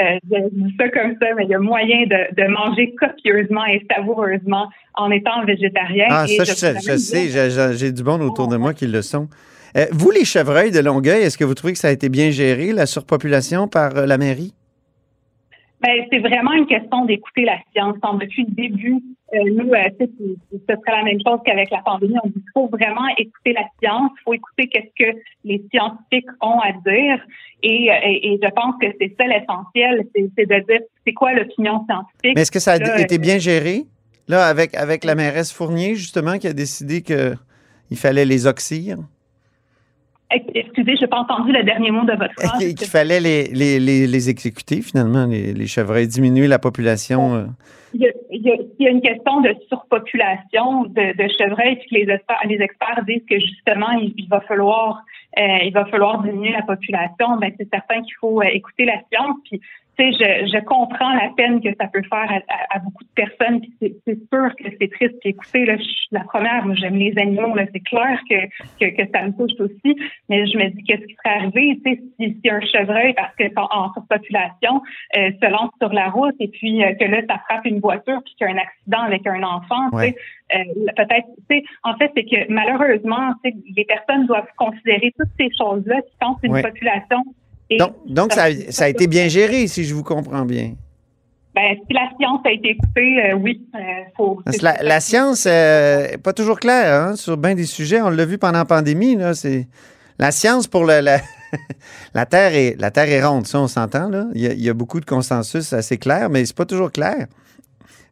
euh, 0.00 0.18
je 0.30 0.73
ça 0.78 0.88
comme 0.88 1.16
ça, 1.20 1.26
mais 1.36 1.44
il 1.44 1.50
y 1.50 1.54
a 1.54 1.58
moyen 1.58 2.04
de, 2.06 2.42
de 2.42 2.48
manger 2.48 2.94
copieusement 2.98 3.64
et 3.66 3.84
savoureusement 3.94 4.68
en 4.94 5.10
étant 5.10 5.44
végétarien. 5.44 6.06
Ah, 6.10 6.26
Et 6.28 6.36
ça, 6.36 6.44
je, 6.44 6.96
sais, 6.96 7.28
je 7.28 7.74
j'ai 7.76 7.92
du 7.92 8.02
monde 8.02 8.22
autour 8.22 8.48
de 8.48 8.56
moi 8.56 8.74
qui 8.74 8.86
le 8.86 9.02
sont. 9.02 9.28
Euh, 9.76 9.86
vous, 9.90 10.10
les 10.10 10.24
chevreuils 10.24 10.70
de 10.70 10.78
Longueuil, 10.80 11.22
est-ce 11.22 11.36
que 11.36 11.44
vous 11.44 11.54
trouvez 11.54 11.72
que 11.72 11.78
ça 11.78 11.88
a 11.88 11.90
été 11.90 12.08
bien 12.08 12.30
géré, 12.30 12.72
la 12.72 12.86
surpopulation, 12.86 13.66
par 13.66 13.96
euh, 13.96 14.06
la 14.06 14.18
mairie? 14.18 14.54
Ben, 15.84 16.06
c'est 16.10 16.20
vraiment 16.20 16.52
une 16.52 16.66
question 16.66 17.04
d'écouter 17.04 17.44
la 17.44 17.58
science. 17.72 17.96
Donc, 18.02 18.22
depuis 18.22 18.46
le 18.48 18.54
début, 18.54 19.02
euh, 19.34 19.38
nous, 19.52 19.70
euh, 19.70 19.82
ce 20.00 20.56
serait 20.66 20.96
la 20.96 21.02
même 21.02 21.18
chose 21.26 21.40
qu'avec 21.44 21.70
la 21.70 21.82
pandémie. 21.82 22.14
On 22.24 22.28
dit 22.28 22.34
qu'il 22.34 22.50
faut 22.54 22.68
vraiment 22.68 23.06
écouter 23.18 23.52
la 23.52 23.64
science. 23.82 24.10
Il 24.20 24.22
faut 24.24 24.32
écouter 24.34 24.68
qu'est-ce 24.68 25.04
que 25.04 25.18
les 25.44 25.62
scientifiques 25.70 26.30
ont 26.40 26.58
à 26.60 26.72
dire. 26.72 27.20
Et, 27.62 27.90
euh, 27.90 27.94
et, 28.02 28.32
et 28.32 28.40
je 28.42 28.48
pense 28.50 28.76
que 28.80 28.86
c'est 28.98 29.14
ça 29.18 29.26
l'essentiel, 29.26 30.06
c'est 30.14 30.46
de 30.46 30.64
dire 30.66 30.80
c'est 31.06 31.12
quoi 31.12 31.34
l'opinion 31.34 31.84
scientifique? 31.84 32.34
Mais 32.34 32.40
est-ce 32.42 32.52
que 32.52 32.60
ça 32.60 32.72
a 32.72 32.78
Là, 32.78 33.00
été 33.00 33.18
bien 33.18 33.38
géré? 33.38 33.82
Là, 34.26 34.46
avec, 34.46 34.74
avec 34.74 35.04
la 35.04 35.14
mairesse 35.14 35.52
Fournier, 35.52 35.96
justement, 35.96 36.38
qui 36.38 36.46
a 36.46 36.54
décidé 36.54 37.02
qu'il 37.02 37.96
fallait 37.96 38.24
les 38.24 38.46
oxyre, 38.46 38.96
Excusez, 40.30 40.96
je 40.96 41.02
n'ai 41.02 41.06
pas 41.06 41.18
entendu 41.18 41.52
le 41.52 41.62
dernier 41.62 41.90
mot 41.90 42.04
de 42.04 42.12
votre 42.12 42.34
phrase. 42.38 42.74
qu'il 42.74 42.88
fallait 42.88 43.20
les, 43.20 43.44
les, 43.48 43.78
les, 43.78 44.06
les 44.06 44.30
exécuter, 44.30 44.82
finalement, 44.82 45.26
les, 45.26 45.52
les 45.52 45.66
chevreuils, 45.66 46.08
diminuer 46.08 46.48
la 46.48 46.58
population. 46.58 47.34
euh. 47.36 47.44
Il 47.92 48.00
y, 48.00 48.06
a, 48.08 48.10
il, 48.32 48.42
y 48.42 48.50
a, 48.50 48.54
il 48.80 48.84
y 48.84 48.88
a 48.88 48.90
une 48.90 49.00
question 49.00 49.40
de 49.40 49.54
surpopulation 49.68 50.84
de, 50.84 51.16
de 51.16 51.28
chevreuils, 51.38 51.76
puis 51.76 51.88
que 51.90 51.94
les 51.94 52.12
experts, 52.12 52.40
les 52.48 52.60
experts 52.60 53.04
disent 53.06 53.22
que 53.28 53.38
justement, 53.38 53.90
il, 53.92 54.14
il 54.18 54.28
va 54.28 54.40
falloir 54.40 55.04
euh, 55.38 55.58
il 55.64 55.72
va 55.72 55.84
falloir 55.86 56.22
diminuer 56.22 56.52
la 56.52 56.62
population. 56.62 57.36
Ben, 57.40 57.52
c'est 57.58 57.68
certain 57.70 58.02
qu'il 58.02 58.14
faut 58.20 58.40
euh, 58.40 58.46
écouter 58.52 58.84
la 58.84 59.00
science. 59.10 59.36
Puis, 59.48 59.60
tu 59.98 60.12
sais, 60.12 60.12
je, 60.12 60.46
je 60.56 60.64
comprends 60.64 61.12
la 61.14 61.30
peine 61.36 61.60
que 61.60 61.68
ça 61.80 61.86
peut 61.88 62.02
faire 62.08 62.30
à, 62.30 62.36
à, 62.52 62.76
à 62.76 62.78
beaucoup 62.80 63.04
de 63.04 63.10
personnes. 63.14 63.60
C'est, 63.80 63.94
c'est 64.06 64.18
sûr 64.32 64.54
que 64.56 64.64
c'est 64.80 64.90
triste. 64.90 65.14
Puis 65.20 65.30
écoutez, 65.30 65.64
là, 65.64 65.76
je 65.76 65.82
suis 65.82 66.08
la 66.10 66.20
première. 66.24 66.64
Moi, 66.66 66.74
j'aime 66.76 66.96
les 66.96 67.14
animaux. 67.18 67.54
Là, 67.54 67.64
c'est 67.72 67.80
clair 67.80 68.18
que, 68.28 68.36
que, 68.80 68.96
que 68.96 69.10
ça 69.12 69.22
me 69.22 69.32
touche 69.32 69.58
aussi. 69.60 69.96
Mais 70.28 70.46
je 70.46 70.56
me 70.58 70.68
dis, 70.70 70.82
qu'est-ce 70.84 71.06
qui 71.06 71.14
serait 71.14 71.36
arrivé, 71.36 71.80
tu 71.84 71.92
sais, 71.94 72.00
si, 72.18 72.40
si 72.42 72.50
un 72.50 72.60
chevreuil, 72.60 73.14
parce 73.14 73.34
que 73.36 73.44
en, 73.56 73.68
en 73.70 73.92
surpopulation, 73.92 74.82
euh, 75.16 75.30
se 75.40 75.50
lance 75.50 75.70
sur 75.80 75.92
la 75.92 76.08
route 76.08 76.34
et 76.40 76.48
puis 76.48 76.82
euh, 76.84 76.92
que 76.94 77.04
là, 77.04 77.20
ça 77.28 77.38
frappe 77.48 77.64
une 77.66 77.80
voiture 77.80 78.20
puis 78.24 78.34
qu'il 78.36 78.46
y 78.46 78.50
a 78.50 78.54
un 78.54 78.58
accident 78.58 79.02
avec 79.02 79.26
un 79.26 79.42
enfant, 79.42 79.88
Ouais. 79.92 80.12
tu 80.12 80.18
sais, 80.18 80.58
euh, 80.58 80.92
peut-être, 80.96 81.26
tu 81.48 81.56
sais, 81.56 81.64
en 81.84 81.94
fait, 81.96 82.10
c'est 82.16 82.24
que 82.24 82.52
malheureusement, 82.52 83.32
tu 83.44 83.50
sais, 83.50 83.56
les 83.76 83.84
personnes 83.84 84.26
doivent 84.26 84.48
considérer 84.56 85.12
toutes 85.18 85.30
ces 85.38 85.48
choses-là 85.58 86.00
qui 86.02 86.12
sont 86.22 86.36
une 86.42 86.52
Ouais. 86.52 86.62
population. 86.62 87.22
Et, 87.70 87.76
Donc, 87.78 87.94
donc 88.06 88.32
ça, 88.32 88.44
a- 88.44 88.70
ça 88.72 88.84
a 88.84 88.88
été 88.88 89.06
bien 89.06 89.28
géré, 89.28 89.66
si 89.66 89.84
je 89.84 89.94
vous 89.94 90.02
comprends 90.02 90.44
bien. 90.44 90.74
ben, 91.54 91.76
si 91.86 91.92
la 91.94 92.08
science 92.18 92.40
a 92.44 92.50
été 92.52 92.70
écoutée, 92.70 93.30
euh, 93.30 93.34
oui, 93.34 93.66
euh, 93.74 93.78
faut. 94.16 94.40
La, 94.60 94.82
la 94.82 95.00
science 95.00 95.46
n'est 95.46 96.18
pas 96.22 96.32
toujours 96.32 96.60
claire 96.60 96.92
hein, 97.00 97.16
sur 97.16 97.36
bien 97.36 97.54
des 97.54 97.64
sujets. 97.66 98.00
On 98.02 98.10
l'a 98.10 98.24
vu 98.26 98.38
pendant 98.38 98.58
la 98.58 98.64
pandémie. 98.64 99.16
Là, 99.16 99.34
c'est 99.34 99.66
la 100.18 100.30
science 100.30 100.66
pour 100.66 100.84
le, 100.84 101.00
la, 101.00 101.20
la 102.14 102.26
Terre 102.26 102.54
est 102.54 102.76
la 102.78 102.90
Terre 102.90 103.08
est 103.08 103.24
ronde, 103.24 103.46
ça 103.46 103.60
on 103.60 103.68
s'entend 103.68 104.08
là. 104.08 104.26
Il 104.34 104.40
y, 104.42 104.46
a, 104.46 104.52
il 104.52 104.62
y 104.62 104.68
a 104.68 104.74
beaucoup 104.74 105.00
de 105.00 105.06
consensus 105.06 105.72
assez 105.72 105.96
clair, 105.96 106.28
mais 106.30 106.44
c'est 106.44 106.56
pas 106.56 106.66
toujours 106.66 106.92
clair. 106.92 107.26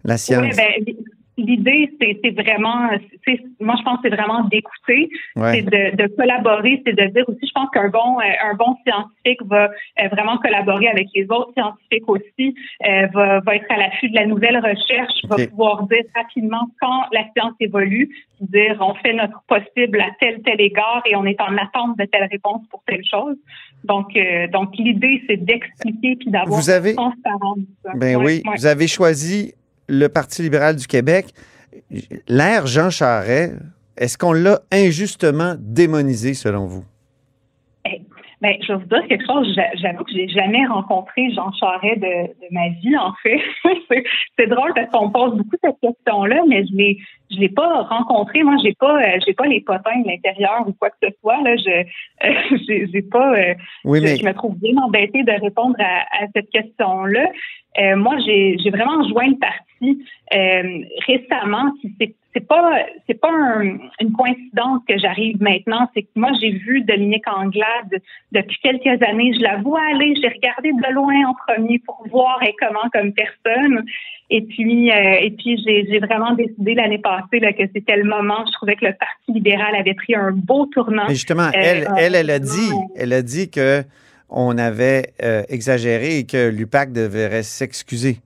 la 0.04 0.16
science? 0.16 0.42
Oui, 0.42 0.56
ben, 0.56 0.94
l'idée, 1.42 1.90
c'est 2.00 2.30
vraiment, 2.30 2.88
moi 3.60 3.74
je 3.78 3.82
pense 3.82 4.00
que 4.00 4.08
c'est 4.08 4.16
vraiment 4.16 4.44
d'écouter, 4.44 5.08
c'est 5.36 5.62
de, 5.62 5.96
de, 5.96 6.06
collaborer, 6.16 6.82
c'est 6.86 6.94
de 6.94 7.06
dire 7.12 7.24
aussi, 7.28 7.46
je 7.46 7.52
pense 7.52 7.70
qu'un 7.70 7.88
bon 7.88 8.18
euh, 8.20 8.50
un 8.50 8.54
bon 8.54 8.76
scientifique 8.86 9.42
va 9.46 9.64
euh, 9.64 10.08
vraiment 10.08 10.38
collaborer 10.38 10.88
avec 10.88 11.08
les 11.14 11.24
autres 11.24 11.52
scientifiques 11.54 12.08
aussi, 12.08 12.54
euh, 12.86 13.06
va, 13.12 13.40
va 13.40 13.56
être 13.56 13.70
à 13.70 13.76
l'affût 13.76 14.08
de 14.08 14.14
la 14.14 14.26
nouvelle 14.26 14.56
recherche, 14.58 15.14
va 15.28 15.36
pouvoir 15.46 15.82
dire 15.84 16.04
rapidement 16.14 16.68
quand 16.80 17.04
la 17.12 17.24
science 17.36 17.54
évolue, 17.60 18.08
dire 18.40 18.76
on 18.80 18.94
fait 18.94 19.12
notre 19.12 19.42
possible 19.48 20.00
à 20.00 20.10
tel 20.20 20.42
tel 20.42 20.60
égard 20.60 21.02
et 21.06 21.16
on 21.16 21.24
est 21.24 21.40
en 21.40 21.56
attente 21.56 21.98
de 21.98 22.04
telle 22.04 22.28
réponse 22.30 22.62
pour 22.70 22.82
telle 22.86 23.04
chose. 23.04 23.36
Donc 23.84 24.16
donc 24.52 24.76
l'idée 24.76 25.22
c'est 25.28 25.36
d'expliquer 25.36 26.16
puis 26.16 26.30
d'avoir 26.30 26.60
transparence. 26.60 27.58
Ben 27.96 28.16
oui, 28.16 28.42
vous 28.56 28.66
avez 28.66 28.86
choisi 28.86 29.54
le 29.88 30.08
Parti 30.08 30.42
libéral 30.42 30.76
du 30.76 30.86
Québec, 30.86 31.34
l'ère 32.28 32.66
Jean 32.66 32.90
Charest, 32.90 33.54
est-ce 33.96 34.16
qu'on 34.16 34.32
l'a 34.32 34.62
injustement 34.72 35.56
démonisé 35.58 36.34
selon 36.34 36.66
vous? 36.66 36.84
Ben, 38.42 38.56
je 38.60 38.72
vais 38.72 38.78
vous 38.80 38.86
dire 38.86 39.06
quelque 39.06 39.24
chose. 39.24 39.56
J'avoue 39.74 40.02
que 40.02 40.10
j'ai 40.12 40.26
jamais 40.26 40.66
rencontré 40.66 41.30
Jean 41.30 41.52
Charest 41.52 42.00
de, 42.00 42.26
de 42.26 42.48
ma 42.50 42.70
vie, 42.70 42.96
en 42.96 43.12
fait. 43.22 43.40
c'est 44.36 44.48
drôle 44.48 44.72
parce 44.74 44.90
qu'on 44.90 45.10
pose 45.10 45.36
beaucoup 45.36 45.56
cette 45.62 45.78
question-là, 45.80 46.42
mais 46.48 46.66
je 46.66 46.74
l'ai, 46.74 46.98
je 47.30 47.38
l'ai 47.38 47.48
pas 47.48 47.82
rencontré. 47.82 48.42
Moi, 48.42 48.56
j'ai 48.60 48.74
pas, 48.74 49.00
euh, 49.00 49.20
j'ai 49.24 49.32
pas 49.32 49.46
les 49.46 49.60
potins 49.60 49.96
de 50.00 50.08
l'intérieur 50.08 50.64
ou 50.66 50.72
quoi 50.72 50.90
que 50.90 50.96
ce 51.04 51.10
soit. 51.20 51.40
Là, 51.42 51.54
je, 51.54 51.70
euh, 52.26 52.86
j'ai, 52.92 53.02
pas. 53.02 53.32
Euh, 53.32 53.54
oui, 53.84 54.00
mais... 54.00 54.16
je, 54.16 54.24
me 54.24 54.34
trouve 54.34 54.58
bien 54.58 54.76
embêtée 54.82 55.22
de 55.22 55.40
répondre 55.40 55.76
à, 55.78 56.24
à 56.24 56.26
cette 56.34 56.50
question-là. 56.50 57.28
Euh, 57.78 57.96
moi, 57.96 58.16
j'ai, 58.26 58.56
j'ai 58.58 58.70
vraiment 58.70 59.08
joint 59.08 59.28
le 59.28 59.38
parti 59.38 60.04
récemment. 61.06 61.72
C'est 62.00 62.12
c'est 62.34 62.46
pas 62.46 62.78
c'est 63.06 63.20
pas 63.20 63.30
une 64.00 64.12
coïncidence 64.12 64.80
que 64.88 64.98
j'arrive 64.98 65.40
maintenant. 65.42 65.88
C'est 65.94 66.02
que 66.02 66.08
moi 66.14 66.30
j'ai 66.40 66.50
vu 66.50 66.82
Dominique 66.82 67.28
Anglade 67.28 68.00
depuis 68.32 68.58
quelques 68.62 69.02
années. 69.02 69.32
Je 69.34 69.42
la 69.42 69.58
vois 69.58 69.80
aller. 69.92 70.14
J'ai 70.20 70.28
regardé 70.28 70.72
de 70.72 70.94
loin 70.94 71.28
en 71.28 71.34
premier 71.46 71.78
pour 71.80 72.02
voir 72.10 72.42
et 72.42 72.54
comment 72.58 72.88
comme 72.92 73.12
personne. 73.12 73.84
Et 74.30 74.42
puis 74.42 74.90
euh, 74.90 75.20
et 75.20 75.30
puis 75.30 75.62
j'ai 75.64 75.98
vraiment 75.98 76.32
décidé 76.34 76.74
l'année 76.74 76.98
passée 76.98 77.38
là, 77.38 77.52
que 77.52 77.64
c'était 77.74 77.96
le 77.96 78.04
moment. 78.04 78.44
Je 78.46 78.52
trouvais 78.52 78.76
que 78.76 78.86
le 78.86 78.94
Parti 78.94 79.32
libéral 79.32 79.74
avait 79.74 79.94
pris 79.94 80.14
un 80.14 80.32
beau 80.32 80.66
tournant. 80.66 81.04
Mais 81.08 81.14
justement, 81.14 81.48
euh, 81.48 81.52
elle 81.54 81.88
elle 81.98 82.14
elle 82.14 82.30
a 82.30 82.38
dit 82.38 82.70
elle 82.96 83.12
a 83.12 83.22
dit 83.22 83.50
que 83.50 83.82
on 84.30 84.56
avait 84.56 85.12
euh, 85.22 85.42
exagéré 85.50 86.18
et 86.18 86.26
que 86.26 86.48
l'UPAC 86.48 86.92
devrait 86.92 87.42
s'excuser 87.42 88.16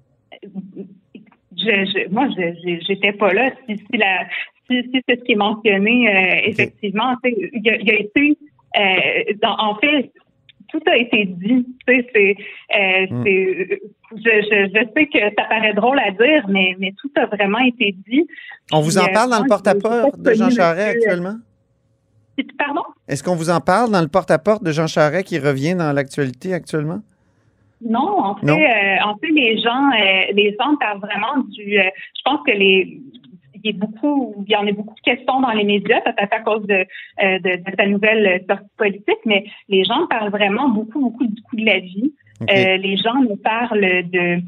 je, 1.66 2.08
moi, 2.10 2.28
je 2.36 2.78
j'étais 2.86 3.12
pas 3.12 3.32
là. 3.32 3.50
Si, 3.68 3.76
si, 3.76 3.96
la, 3.96 4.26
si, 4.68 4.82
si 4.82 5.02
c'est 5.08 5.18
ce 5.18 5.24
qui 5.24 5.32
est 5.32 5.36
mentionné, 5.36 6.08
euh, 6.08 6.48
effectivement, 6.48 7.14
il 7.24 7.60
y, 7.62 7.90
a, 7.90 7.94
été, 7.94 8.38
euh, 8.78 9.34
dans, 9.42 9.56
en 9.58 9.74
fait, 9.76 10.12
tout 10.68 10.82
a 10.86 10.96
été 10.96 11.26
dit. 11.26 11.66
C'est, 11.86 12.36
euh, 12.74 13.06
mm. 13.10 13.22
c'est, 13.24 13.80
je, 14.12 14.16
je, 14.16 14.70
je, 14.74 14.86
sais 14.94 15.06
que 15.06 15.34
ça 15.36 15.44
paraît 15.48 15.74
drôle 15.74 15.98
à 15.98 16.10
dire, 16.10 16.46
mais, 16.48 16.76
mais 16.78 16.92
tout 17.00 17.10
a 17.16 17.26
vraiment 17.26 17.60
été 17.60 17.94
dit. 18.08 18.26
On 18.72 18.80
vous 18.80 18.98
en 18.98 19.06
parle 19.06 19.30
dans 19.30 19.42
le 19.42 19.48
porte-à-porte 19.48 20.20
de 20.20 20.34
Jean 20.34 20.50
Charest 20.50 20.96
actuellement? 20.96 21.36
Pardon? 22.58 22.82
Est-ce 23.08 23.22
qu'on 23.22 23.34
vous 23.34 23.50
en 23.50 23.60
parle 23.60 23.90
dans 23.90 24.02
le 24.02 24.08
porte-à-porte 24.08 24.62
de 24.62 24.70
Jean 24.70 24.86
Charest 24.86 25.26
qui 25.26 25.38
revient 25.38 25.74
dans 25.74 25.92
l'actualité 25.92 26.52
actuellement? 26.52 27.00
Non, 27.82 28.18
en 28.18 28.34
fait, 28.36 28.46
euh, 28.46 29.04
en 29.04 29.16
fait, 29.16 29.28
les 29.28 29.58
gens, 29.58 29.90
euh, 29.90 30.32
les 30.32 30.56
gens 30.58 30.76
parlent 30.76 31.00
vraiment 31.00 31.42
du. 31.48 31.78
Euh, 31.78 31.82
je 32.16 32.22
pense 32.24 32.40
que 32.46 32.52
les 32.52 33.00
il 33.64 33.72
y 33.72 33.74
a 33.74 33.78
beaucoup, 33.84 34.44
il 34.46 34.52
y 34.52 34.56
en 34.56 34.66
a 34.66 34.70
beaucoup 34.70 34.94
de 34.94 35.00
questions 35.00 35.40
dans 35.40 35.50
les 35.50 35.64
médias, 35.64 36.00
peut-être 36.02 36.32
à 36.32 36.40
cause 36.40 36.64
de, 36.66 36.86
de, 37.20 37.56
de 37.56 37.76
sa 37.76 37.86
nouvelle 37.86 38.44
sortie 38.48 38.64
politique, 38.76 39.18
mais 39.24 39.44
les 39.68 39.82
gens 39.82 40.06
parlent 40.08 40.30
vraiment 40.30 40.68
beaucoup, 40.68 41.00
beaucoup 41.00 41.26
du 41.26 41.42
coût 41.42 41.56
de 41.56 41.64
la 41.64 41.80
vie. 41.80 42.12
les 42.48 42.96
gens 42.98 43.20
nous 43.22 43.36
parlent 43.36 43.80
de 43.80 44.38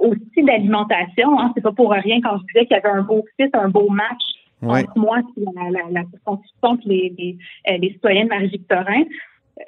aussi 0.00 0.42
d'alimentation. 0.42 1.40
Hein, 1.40 1.52
c'est 1.54 1.62
pas 1.62 1.72
pour 1.72 1.92
rien 1.92 2.20
quand 2.20 2.36
je 2.36 2.42
disais 2.52 2.66
qu'il 2.66 2.76
y 2.76 2.80
avait 2.80 2.98
un 2.98 3.02
beau 3.02 3.24
fit, 3.38 3.48
un 3.54 3.68
beau 3.70 3.88
match 3.88 4.22
entre 4.62 4.98
moi 4.98 5.20
et 5.38 5.44
la, 5.54 5.70
la, 5.70 5.90
la 5.90 6.02
circonscription 6.10 6.78
les, 6.84 7.14
les, 7.16 7.78
les 7.78 7.90
citoyens 7.92 8.24
de 8.24 8.28
Marie-Victorin. 8.28 9.04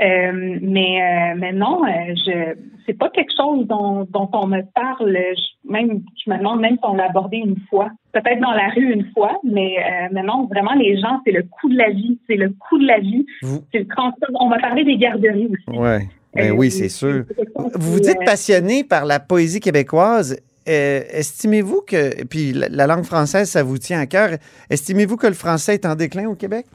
Euh, 0.01 0.59
mais, 0.61 1.03
euh, 1.03 1.35
mais 1.39 1.53
non, 1.53 1.85
euh, 1.85 2.15
je 2.17 2.55
c'est 2.87 2.99
pas 2.99 3.11
quelque 3.11 3.33
chose 3.37 3.67
dont, 3.67 4.07
dont 4.11 4.29
on 4.33 4.47
me 4.47 4.63
parle. 4.75 5.17
Je, 5.17 5.71
même, 5.71 6.01
je 6.25 6.31
me 6.31 6.39
demande 6.39 6.61
même 6.61 6.75
si 6.75 6.81
on 6.83 6.95
l'a 6.95 7.07
abordé 7.07 7.37
une 7.37 7.59
fois. 7.71 7.91
Peut-être 8.13 8.41
dans 8.41 8.53
la 8.53 8.69
rue 8.75 8.93
une 8.93 9.09
fois, 9.13 9.39
mais, 9.45 9.77
mais 10.11 10.23
non, 10.23 10.47
vraiment, 10.47 10.75
les 10.75 10.99
gens, 11.01 11.21
c'est 11.25 11.31
le 11.31 11.45
coût 11.45 11.69
de 11.71 11.79
la 11.79 11.91
vie. 11.91 12.19
C'est 12.27 12.35
le 12.35 12.51
coût 12.51 12.79
de 12.79 12.87
la 12.87 12.99
vie. 12.99 13.25
C'est 13.73 13.79
le 13.79 13.87
On 14.35 14.49
m'a 14.49 14.59
parlé 14.59 14.85
des 14.85 14.97
garderies 14.97 15.47
aussi. 15.47 15.79
Ouais. 15.79 16.09
Ben 16.35 16.53
oui, 16.53 16.71
c'est 16.71 16.89
sûr. 16.89 17.25
Vous 17.75 17.93
vous 17.93 18.01
dites 18.01 18.19
passionné 18.27 18.83
par 18.83 19.05
la 19.05 19.21
poésie 19.21 19.61
québécoise. 19.61 20.37
estimez-vous 20.67 21.83
que, 21.87 22.25
puis 22.25 22.53
la, 22.53 22.69
la, 22.69 22.87
langue 22.89 23.05
française, 23.05 23.49
ça 23.49 23.63
vous 23.63 23.79
tient 23.79 24.01
à 24.01 24.07
cœur, 24.07 24.31
estimez-vous 24.71 25.17
que 25.17 25.29
le 25.29 25.35
français 25.35 25.75
est 25.75 25.87
en 25.87 25.95
déclin 25.95 26.29
au 26.29 26.35
Québec? 26.35 26.67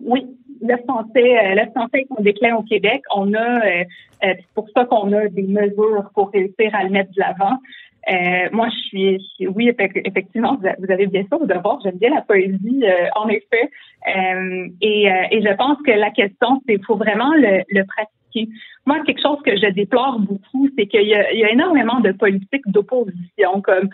oui, 0.00 0.26
le 0.62 0.76
français, 0.88 1.38
euh, 1.38 1.54
le 1.54 1.70
français 1.70 2.06
en 2.10 2.22
déclin 2.22 2.56
au 2.56 2.62
Québec. 2.62 3.02
On 3.14 3.34
a, 3.34 3.66
euh, 3.66 3.84
euh, 4.24 4.34
c'est 4.36 4.54
pour 4.54 4.68
ça 4.74 4.84
qu'on 4.84 5.12
a 5.12 5.28
des 5.28 5.42
mesures 5.42 6.10
pour 6.14 6.30
réussir 6.30 6.74
à 6.74 6.84
le 6.84 6.90
mettre 6.90 7.10
de 7.12 7.20
l'avant. 7.20 7.58
moi, 8.52 8.68
je 8.70 8.78
suis, 8.88 9.46
oui, 9.48 9.70
effectivement, 9.78 10.56
vous 10.56 10.90
avez 10.90 11.06
bien 11.06 11.24
sûr 11.26 11.46
de 11.46 11.54
voir, 11.54 11.80
j'aime 11.82 11.98
bien 11.98 12.10
la 12.10 12.22
poésie, 12.22 12.84
en 13.16 13.28
effet. 13.28 13.70
et, 14.80 15.06
et 15.30 15.42
je 15.42 15.54
pense 15.56 15.78
que 15.86 15.92
la 15.92 16.10
question, 16.10 16.60
c'est 16.66 16.82
faut 16.84 16.96
vraiment 16.96 17.32
le, 17.34 17.62
le 17.68 17.84
pratiquer. 17.84 18.48
Moi, 18.86 18.98
quelque 19.06 19.22
chose 19.22 19.38
que 19.44 19.56
je 19.56 19.70
déplore 19.70 20.18
beaucoup, 20.18 20.68
c'est 20.76 20.86
qu'il 20.86 21.02
y, 21.02 21.38
y, 21.42 21.44
a 21.44 21.52
énormément 21.52 22.00
de 22.00 22.10
politiques 22.12 22.66
d'opposition, 22.66 23.60
comme 23.62 23.88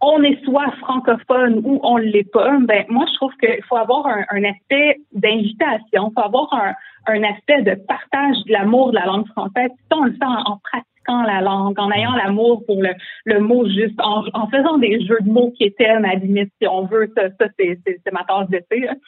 on 0.00 0.22
est 0.22 0.42
soit 0.44 0.70
francophone 0.80 1.60
ou 1.64 1.80
on 1.82 1.96
l'est 1.96 2.30
pas, 2.30 2.56
ben 2.60 2.84
moi 2.88 3.04
je 3.08 3.14
trouve 3.14 3.32
qu'il 3.36 3.62
faut 3.68 3.76
avoir 3.76 4.06
un, 4.06 4.44
aspect 4.44 4.98
d'invitation, 5.12 6.10
il 6.10 6.12
faut 6.14 6.24
avoir 6.24 6.52
un, 6.54 6.74
un, 7.06 7.22
aspect 7.24 7.62
de 7.62 7.74
partage 7.74 8.36
de 8.46 8.52
l'amour 8.52 8.90
de 8.90 8.96
la 8.96 9.06
langue 9.06 9.26
française. 9.28 9.70
Si 9.70 9.98
on 9.98 10.04
le 10.04 10.12
fait 10.12 10.24
en, 10.24 10.58
pratiquant 10.58 11.22
la 11.22 11.40
langue, 11.42 11.78
en 11.78 11.90
ayant 11.90 12.14
l'amour 12.14 12.64
pour 12.66 12.82
le, 12.82 12.90
le 13.26 13.40
mot 13.40 13.66
juste, 13.66 14.00
en, 14.00 14.24
en, 14.32 14.48
faisant 14.48 14.78
des 14.78 15.04
jeux 15.04 15.20
de 15.20 15.28
mots 15.28 15.52
qui 15.56 15.64
étaient 15.64 15.86
à 15.86 15.98
limite, 16.14 16.50
si 16.60 16.66
on 16.66 16.86
veut, 16.86 17.10
ça, 17.16 17.28
ça 17.38 17.46
c'est, 17.58 17.78
ma 18.12 18.24
tasse 18.24 18.48
de 18.48 18.62
thé. 18.70 18.88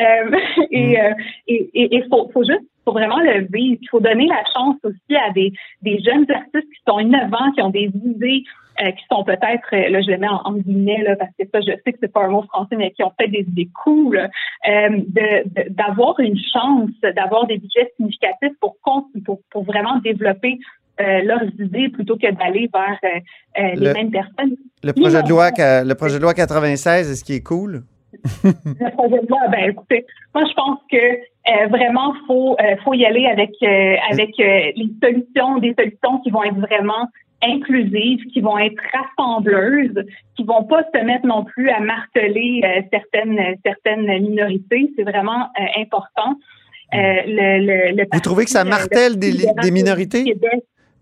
Euh, 0.00 0.36
et 0.72 0.80
il 0.80 0.90
mm. 0.90 0.96
euh, 0.96 1.14
et, 1.46 1.96
et, 1.96 2.04
faut, 2.10 2.28
faut 2.34 2.42
juste 2.42 2.66
faut 2.88 2.92
vraiment 2.92 3.20
le 3.20 3.46
vivre. 3.52 3.78
Il 3.80 3.88
faut 3.88 4.00
donner 4.00 4.26
la 4.26 4.42
chance 4.54 4.76
aussi 4.82 5.16
à 5.16 5.30
des, 5.32 5.52
des 5.82 6.00
jeunes 6.00 6.26
artistes 6.30 6.68
qui 6.72 6.82
sont 6.88 6.98
innovants, 6.98 7.52
qui 7.54 7.62
ont 7.62 7.70
des 7.70 7.90
idées, 7.94 8.42
euh, 8.80 8.92
qui 8.92 9.04
sont 9.10 9.24
peut-être, 9.24 9.66
euh, 9.72 9.88
là 9.88 10.00
je 10.02 10.08
le 10.08 10.18
mets 10.18 10.28
en, 10.28 10.52
guillemets 10.52 11.02
là, 11.02 11.16
parce 11.16 11.32
que 11.36 11.44
ça 11.52 11.60
je 11.60 11.72
sais 11.84 11.92
que 11.92 11.98
c'est 12.00 12.12
pas 12.12 12.24
un 12.24 12.28
mot 12.28 12.42
français, 12.42 12.76
mais 12.76 12.92
qui 12.92 13.02
ont 13.02 13.12
fait 13.20 13.26
des 13.26 13.40
idées 13.40 13.68
cool, 13.82 14.16
euh, 14.18 14.88
de, 14.88 15.68
d'avoir 15.70 16.20
une 16.20 16.38
chance, 16.38 16.90
d'avoir 17.16 17.48
des 17.48 17.58
budgets 17.58 17.92
significatifs 17.96 18.52
pour, 18.60 18.76
pour, 19.24 19.40
pour 19.50 19.64
vraiment 19.64 19.98
développer 19.98 20.58
leurs 21.00 21.44
idées 21.60 21.88
plutôt 21.90 22.16
que 22.16 22.28
d'aller 22.28 22.68
vers 22.72 22.98
les 23.56 23.92
mêmes 23.92 24.10
personnes. 24.10 24.56
Le 24.82 24.92
projet 24.92 25.22
de 25.22 25.28
loi, 25.28 25.50
le 25.56 25.94
projet 25.94 26.18
de 26.18 26.22
loi 26.22 26.34
96, 26.34 27.10
est-ce 27.10 27.24
qui 27.24 27.34
est 27.34 27.42
cool? 27.42 27.82
le 28.44 28.90
projet 28.96 29.22
de 29.22 29.28
loi, 29.28 29.40
ben 29.50 29.70
écoutez, 29.70 30.06
moi 30.34 30.44
je 30.44 30.54
pense 30.54 30.78
que 30.90 31.68
vraiment 31.68 32.14
faut 32.26 32.56
faut 32.84 32.94
y 32.94 33.04
aller 33.04 33.26
avec 33.26 33.52
avec 34.10 34.30
les 34.38 34.90
solutions, 35.00 35.58
des 35.58 35.74
solutions 35.78 36.18
qui 36.20 36.30
vont 36.30 36.42
être 36.42 36.58
vraiment 36.58 37.08
inclusives, 37.42 38.24
qui 38.32 38.40
vont 38.40 38.58
être 38.58 38.80
rassembleuses, 38.92 40.04
qui 40.36 40.44
vont 40.44 40.64
pas 40.64 40.82
se 40.94 41.04
mettre 41.04 41.26
non 41.26 41.44
plus 41.44 41.70
à 41.70 41.80
marteler 41.80 42.60
euh, 42.64 42.82
certaines 42.92 43.56
certaines 43.64 44.06
minorités. 44.22 44.90
C'est 44.96 45.04
vraiment 45.04 45.42
euh, 45.58 45.80
important. 45.80 46.34
Euh, 46.94 46.98
le, 47.26 47.96
le, 47.96 48.04
Vous 48.12 48.20
trouvez 48.20 48.44
que 48.44 48.50
ça 48.50 48.64
martèle 48.64 49.18
des, 49.18 49.32
des 49.62 49.70
minorités? 49.70 50.34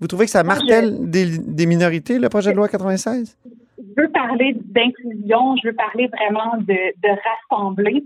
Vous 0.00 0.08
trouvez 0.08 0.26
que 0.26 0.30
ça 0.30 0.42
martèle 0.42 1.08
des, 1.08 1.38
des, 1.38 1.66
minorités, 1.66 2.18
le 2.18 2.28
projet 2.28 2.50
de 2.50 2.56
loi 2.56 2.68
96? 2.68 3.38
Je 3.78 4.02
veux 4.02 4.10
parler 4.10 4.54
d'inclusion, 4.64 5.56
je 5.56 5.68
veux 5.68 5.74
parler 5.74 6.08
vraiment 6.08 6.56
de, 6.58 6.74
de 6.74 7.08
rassembler. 7.50 8.04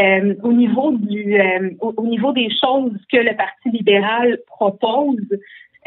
Euh, 0.00 0.34
au 0.42 0.52
niveau 0.52 0.92
du 0.92 1.36
au, 1.80 2.06
niveau 2.06 2.32
des 2.32 2.48
choses 2.48 2.96
que 3.10 3.18
le 3.18 3.36
Parti 3.36 3.70
libéral 3.70 4.38
propose, 4.46 5.20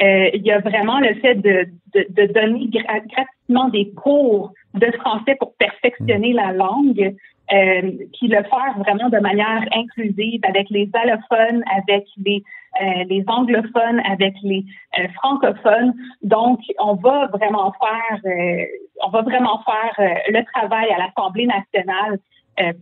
euh, 0.02 0.30
il 0.34 0.44
y 0.44 0.52
a 0.52 0.60
vraiment 0.60 1.00
le 1.00 1.14
fait 1.16 1.36
de, 1.36 1.68
de, 1.94 2.06
de 2.10 2.34
donner 2.34 2.68
gratuitement 2.68 3.70
des 3.70 3.92
cours 3.92 4.52
de 4.74 4.92
français 5.00 5.36
pour 5.40 5.54
perfectionner 5.56 6.34
la 6.34 6.52
langue. 6.52 7.16
euh, 7.54 7.92
puis 8.14 8.28
le 8.28 8.44
faire 8.44 8.76
vraiment 8.80 9.10
de 9.10 9.20
manière 9.20 9.64
inclusive 9.74 10.42
avec 10.44 10.70
les 10.70 10.90
allophones, 10.94 11.64
avec 11.78 12.06
les 12.24 12.44
euh, 12.82 13.04
les 13.08 13.24
anglophones, 13.28 14.02
avec 14.12 14.34
les 14.44 14.66
euh, 15.00 15.08
francophones. 15.16 15.94
Donc, 16.24 16.60
on 16.78 16.96
va 16.96 17.28
vraiment 17.28 17.74
faire, 17.80 18.20
euh, 18.26 18.66
on 19.02 19.10
va 19.12 19.22
vraiment 19.22 19.62
faire 19.64 20.20
le 20.28 20.44
travail 20.54 20.90
à 20.92 20.98
l'Assemblée 20.98 21.46
nationale 21.46 22.20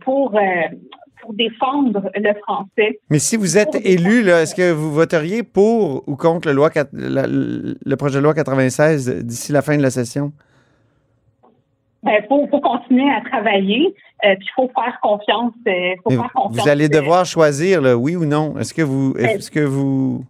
pour 0.00 0.38
pour 1.24 1.34
défendre 1.34 2.10
le 2.14 2.34
français. 2.42 3.00
Mais 3.10 3.18
si 3.18 3.36
vous 3.36 3.56
êtes 3.56 3.74
élu, 3.84 4.28
est-ce 4.28 4.54
que 4.54 4.72
vous 4.72 4.92
voteriez 4.92 5.42
pour 5.42 6.06
ou 6.06 6.16
contre 6.16 6.48
le, 6.48 6.54
loi, 6.54 6.70
le 6.92 7.94
projet 7.96 8.18
de 8.18 8.22
loi 8.22 8.34
96 8.34 9.24
d'ici 9.24 9.52
la 9.52 9.62
fin 9.62 9.76
de 9.76 9.82
la 9.82 9.90
session? 9.90 10.32
Il 12.06 12.10
ben, 12.28 12.48
faut, 12.50 12.60
continuer 12.60 13.10
à 13.10 13.22
travailler, 13.22 13.94
euh, 14.26 14.34
puis 14.36 14.46
il 14.46 14.52
faut 14.54 14.70
faire 14.74 14.98
confiance. 15.00 15.54
Euh, 15.66 15.94
faut 16.02 16.10
faire 16.10 16.30
confiance 16.34 16.62
vous 16.62 16.68
allez 16.68 16.90
devoir 16.90 17.24
choisir, 17.24 17.80
le 17.80 17.94
oui 17.94 18.14
ou 18.14 18.26
non. 18.26 18.58
Est-ce 18.58 18.74
que 18.74 18.82
vous 18.82 19.14
ben, 19.14 19.24
est-ce 19.24 19.50
que 19.50 19.60
vous 19.60 20.22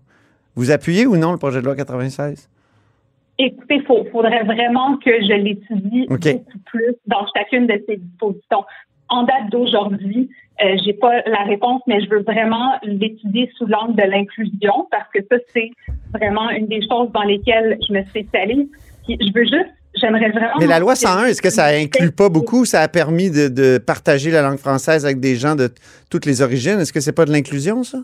vous 0.54 0.70
appuyez 0.70 1.04
ou 1.04 1.16
non 1.16 1.32
le 1.32 1.38
projet 1.38 1.60
de 1.60 1.64
loi 1.64 1.74
96? 1.74 2.48
Écoutez, 3.38 3.82
il 3.84 4.10
faudrait 4.12 4.44
vraiment 4.44 4.96
que 4.98 5.10
je 5.10 5.32
l'étudie 5.32 6.06
beaucoup 6.06 6.58
plus 6.66 6.94
dans 7.08 7.26
chacune 7.36 7.66
de 7.66 7.82
ces 7.88 7.96
dispositions. 7.96 8.64
En 9.08 9.24
date 9.24 9.50
d'aujourd'hui, 9.50 10.30
euh, 10.62 10.76
j'ai 10.84 10.92
pas 10.92 11.20
la 11.26 11.42
réponse, 11.44 11.82
mais 11.86 12.00
je 12.00 12.08
veux 12.08 12.22
vraiment 12.22 12.78
l'étudier 12.82 13.50
sous 13.56 13.66
l'angle 13.66 13.96
de 13.96 14.08
l'inclusion 14.08 14.86
parce 14.90 15.08
que 15.12 15.20
ça, 15.30 15.36
c'est 15.52 15.70
vraiment 16.12 16.48
une 16.50 16.66
des 16.66 16.80
choses 16.88 17.10
dans 17.12 17.22
lesquelles 17.22 17.78
je 17.86 17.92
me 17.92 18.04
spécialise. 18.04 18.68
je 19.08 19.32
veux 19.34 19.44
juste 19.44 19.74
J'aimerais 19.96 20.30
vraiment. 20.30 20.54
Mais 20.58 20.66
la 20.66 20.80
loi 20.80 20.96
101, 20.96 21.26
est-ce 21.26 21.42
que 21.42 21.50
ça 21.50 21.66
inclut 21.66 22.10
pas 22.10 22.28
beaucoup? 22.28 22.64
Ça 22.64 22.80
a 22.80 22.88
permis 22.88 23.30
de, 23.30 23.78
partager 23.78 24.30
la 24.30 24.42
langue 24.42 24.58
française 24.58 25.04
avec 25.04 25.20
des 25.20 25.36
gens 25.36 25.54
de 25.54 25.68
toutes 26.10 26.26
les 26.26 26.42
origines? 26.42 26.80
Est-ce 26.80 26.92
que 26.92 27.00
c'est 27.00 27.12
pas 27.14 27.24
de 27.24 27.32
l'inclusion, 27.32 27.84
ça? 27.84 27.98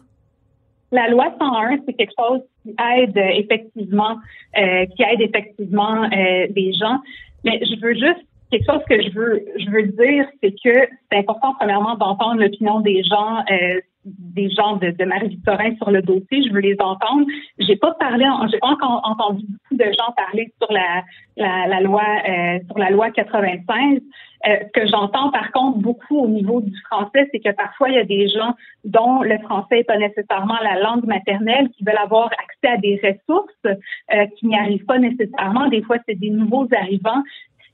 La 0.92 1.08
loi 1.08 1.32
101, 1.38 1.78
c'est 1.86 1.94
quelque 1.94 2.12
chose 2.18 2.40
qui 2.62 2.74
aide 2.96 3.16
effectivement, 3.16 4.16
euh, 4.56 4.86
qui 4.86 5.02
aide 5.02 5.20
effectivement 5.20 6.04
euh, 6.04 6.46
des 6.50 6.72
gens. 6.72 6.98
Mais 7.44 7.60
je 7.62 7.80
veux 7.80 7.94
juste 7.94 8.24
quelque 8.50 8.70
chose 8.70 8.82
que 8.88 9.00
je 9.00 9.10
veux, 9.10 9.44
je 9.58 9.70
veux 9.70 9.82
dire, 9.84 10.26
c'est 10.42 10.52
que 10.52 10.88
c'est 11.10 11.18
important 11.18 11.54
premièrement 11.58 11.94
d'entendre 11.96 12.40
l'opinion 12.40 12.80
des 12.80 13.02
gens 13.02 13.38
euh, 13.50 13.80
des 14.04 14.48
gens 14.50 14.76
de, 14.76 14.90
de 14.90 15.04
Marie-Victorin 15.04 15.76
sur 15.76 15.90
le 15.90 16.00
dossier, 16.00 16.42
je 16.42 16.52
veux 16.52 16.60
les 16.60 16.76
entendre. 16.80 17.26
J'ai 17.58 17.76
pas 17.76 17.92
parlé, 17.94 18.24
j'ai 18.50 18.58
pas 18.58 18.68
encore 18.68 19.02
entendu 19.04 19.44
beaucoup 19.46 19.76
de 19.76 19.84
gens 19.84 20.12
parler 20.16 20.50
sur 20.60 20.72
la, 20.72 21.02
la, 21.36 21.80
loi 21.80 22.02
euh, 22.26 22.58
sur 22.66 22.78
la 22.78 22.90
loi 22.90 23.10
96. 23.10 24.00
Euh, 24.46 24.56
ce 24.74 24.80
que 24.80 24.86
j'entends 24.86 25.30
par 25.30 25.52
contre 25.52 25.78
beaucoup 25.78 26.18
au 26.18 26.28
niveau 26.28 26.62
du 26.62 26.74
français, 26.86 27.28
c'est 27.30 27.40
que 27.40 27.50
parfois 27.54 27.90
il 27.90 27.96
y 27.96 27.98
a 27.98 28.04
des 28.04 28.28
gens 28.28 28.54
dont 28.84 29.20
le 29.20 29.38
français 29.40 29.76
n'est 29.76 29.84
pas 29.84 29.98
nécessairement 29.98 30.56
la 30.62 30.80
langue 30.80 31.04
maternelle, 31.04 31.68
qui 31.76 31.84
veulent 31.84 31.98
avoir 31.98 32.30
accès 32.32 32.72
à 32.72 32.78
des 32.78 32.98
ressources, 33.04 33.52
euh, 33.66 34.26
qui 34.38 34.46
n'y 34.46 34.56
arrivent 34.56 34.86
pas 34.86 34.98
nécessairement. 34.98 35.68
Des 35.68 35.82
fois, 35.82 35.98
c'est 36.08 36.18
des 36.18 36.30
nouveaux 36.30 36.66
arrivants 36.72 37.22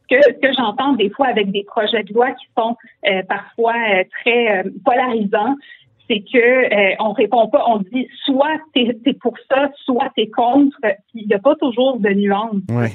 que, 0.09 0.23
ce 0.23 0.41
que 0.41 0.53
j'entends 0.57 0.93
des 0.95 1.11
fois 1.11 1.27
avec 1.29 1.51
des 1.51 1.65
projets 1.65 2.03
de 2.03 2.13
loi 2.13 2.31
qui 2.33 2.47
sont 2.57 2.77
euh, 3.09 3.23
parfois 3.29 3.75
très 4.23 4.65
polarisants, 4.85 5.57
c'est 6.09 6.21
que 6.21 6.39
euh, 6.39 6.95
on 7.01 7.13
répond 7.13 7.49
pas, 7.49 7.65
on 7.67 7.79
dit 7.79 8.09
soit 8.25 8.59
t'es 8.75 8.97
es 9.05 9.13
pour 9.15 9.35
ça, 9.49 9.71
soit 9.85 10.11
t'es 10.15 10.29
contre. 10.29 10.77
Il 11.15 11.27
n'y 11.27 11.35
a 11.35 11.39
pas 11.39 11.55
toujours 11.57 11.99
de 11.99 12.11
nuances. 12.11 12.63
Ouais. 12.71 12.93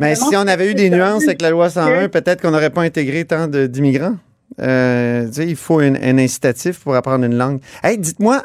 Mais 0.00 0.14
si 0.14 0.36
on 0.36 0.46
avait 0.46 0.70
eu 0.70 0.74
des 0.74 0.90
nuances 0.90 1.24
avec 1.24 1.42
la 1.42 1.50
loi 1.50 1.68
101, 1.68 2.08
peut-être 2.08 2.40
qu'on 2.40 2.50
n'aurait 2.50 2.70
pas 2.70 2.82
intégré 2.82 3.24
tant 3.24 3.48
d'immigrants. 3.48 4.16
Euh, 4.60 5.28
il 5.36 5.56
faut 5.56 5.80
un, 5.80 6.18
incitatif 6.18 6.80
pour 6.80 6.94
apprendre 6.94 7.24
une 7.24 7.36
langue. 7.36 7.60
Hey, 7.82 7.98
dites-moi, 7.98 8.42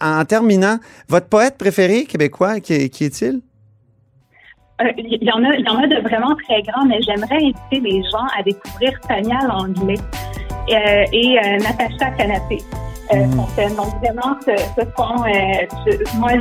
en 0.00 0.24
terminant, 0.24 0.78
votre 1.08 1.28
poète 1.28 1.56
préféré 1.56 2.04
québécois, 2.04 2.60
qui, 2.60 2.74
est-il? 2.74 3.40
Euh, 4.80 4.92
il 4.96 5.24
y, 5.24 5.32
en 5.32 5.42
a, 5.44 5.56
y 5.56 5.68
en 5.68 5.82
a 5.82 5.86
de 5.86 6.00
vraiment 6.02 6.36
très 6.46 6.62
grands, 6.62 6.84
mais 6.86 7.00
j'aimerais 7.02 7.36
inviter 7.36 7.80
les 7.80 8.02
gens 8.10 8.26
à 8.38 8.42
découvrir 8.44 8.92
Tania 9.08 9.40
Langlais 9.48 9.98
euh, 10.70 11.04
et 11.12 11.34
Natacha 11.58 12.10
Canapé. 12.16 12.58
Euh, 13.12 13.26
mm. 13.26 13.76
Donc 13.76 13.88
vraiment, 14.02 14.36
ce, 14.44 14.56
ce 14.76 14.84
sont, 14.96 15.24
euh, 15.24 15.96
moi, 16.16 16.32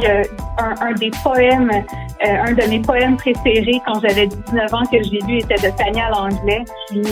un, 0.57 0.75
un, 0.81 0.93
des 0.93 1.11
poèmes, 1.23 1.71
euh, 1.71 2.45
un 2.45 2.53
de 2.53 2.69
mes 2.69 2.79
poèmes 2.79 3.17
préférés 3.17 3.81
quand 3.85 3.99
j'avais 4.01 4.27
19 4.27 4.73
ans 4.73 4.83
que 4.91 5.01
j'ai 5.03 5.19
lu 5.27 5.39
était 5.39 5.55
de 5.55 5.75
Tania 5.77 6.09
Langlais. 6.09 6.63
Puis 6.89 7.03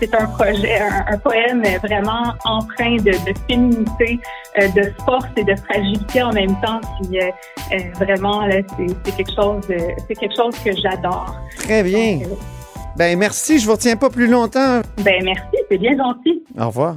c'est 0.00 0.14
un 0.14 0.26
projet, 0.26 0.80
un, 0.80 1.18
poème 1.18 1.62
vraiment 1.82 2.34
empreint 2.44 2.96
de, 2.96 3.10
de 3.10 3.38
féminité, 3.48 4.20
de 4.58 4.92
force 5.04 5.26
et 5.36 5.44
de 5.44 5.54
fragilité 5.56 6.22
en 6.22 6.32
même 6.32 6.54
temps. 6.60 6.80
Puis 7.00 7.18
vraiment, 7.98 8.48
c'est 9.04 9.16
quelque 9.16 9.34
chose, 9.34 9.62
c'est 9.66 10.14
quelque 10.14 10.36
chose 10.36 10.54
que 10.64 10.70
j'adore. 10.76 11.34
Très 11.56 11.82
bien. 11.82 12.20
ben 12.96 13.18
merci, 13.18 13.58
je 13.58 13.66
vous 13.66 13.72
retiens 13.72 13.96
pas 13.96 14.10
plus 14.10 14.28
longtemps. 14.28 14.82
Ben 15.02 15.22
merci, 15.24 15.56
c'est 15.68 15.78
bien 15.78 15.96
gentil. 15.96 16.42
Au 16.58 16.66
revoir. 16.66 16.96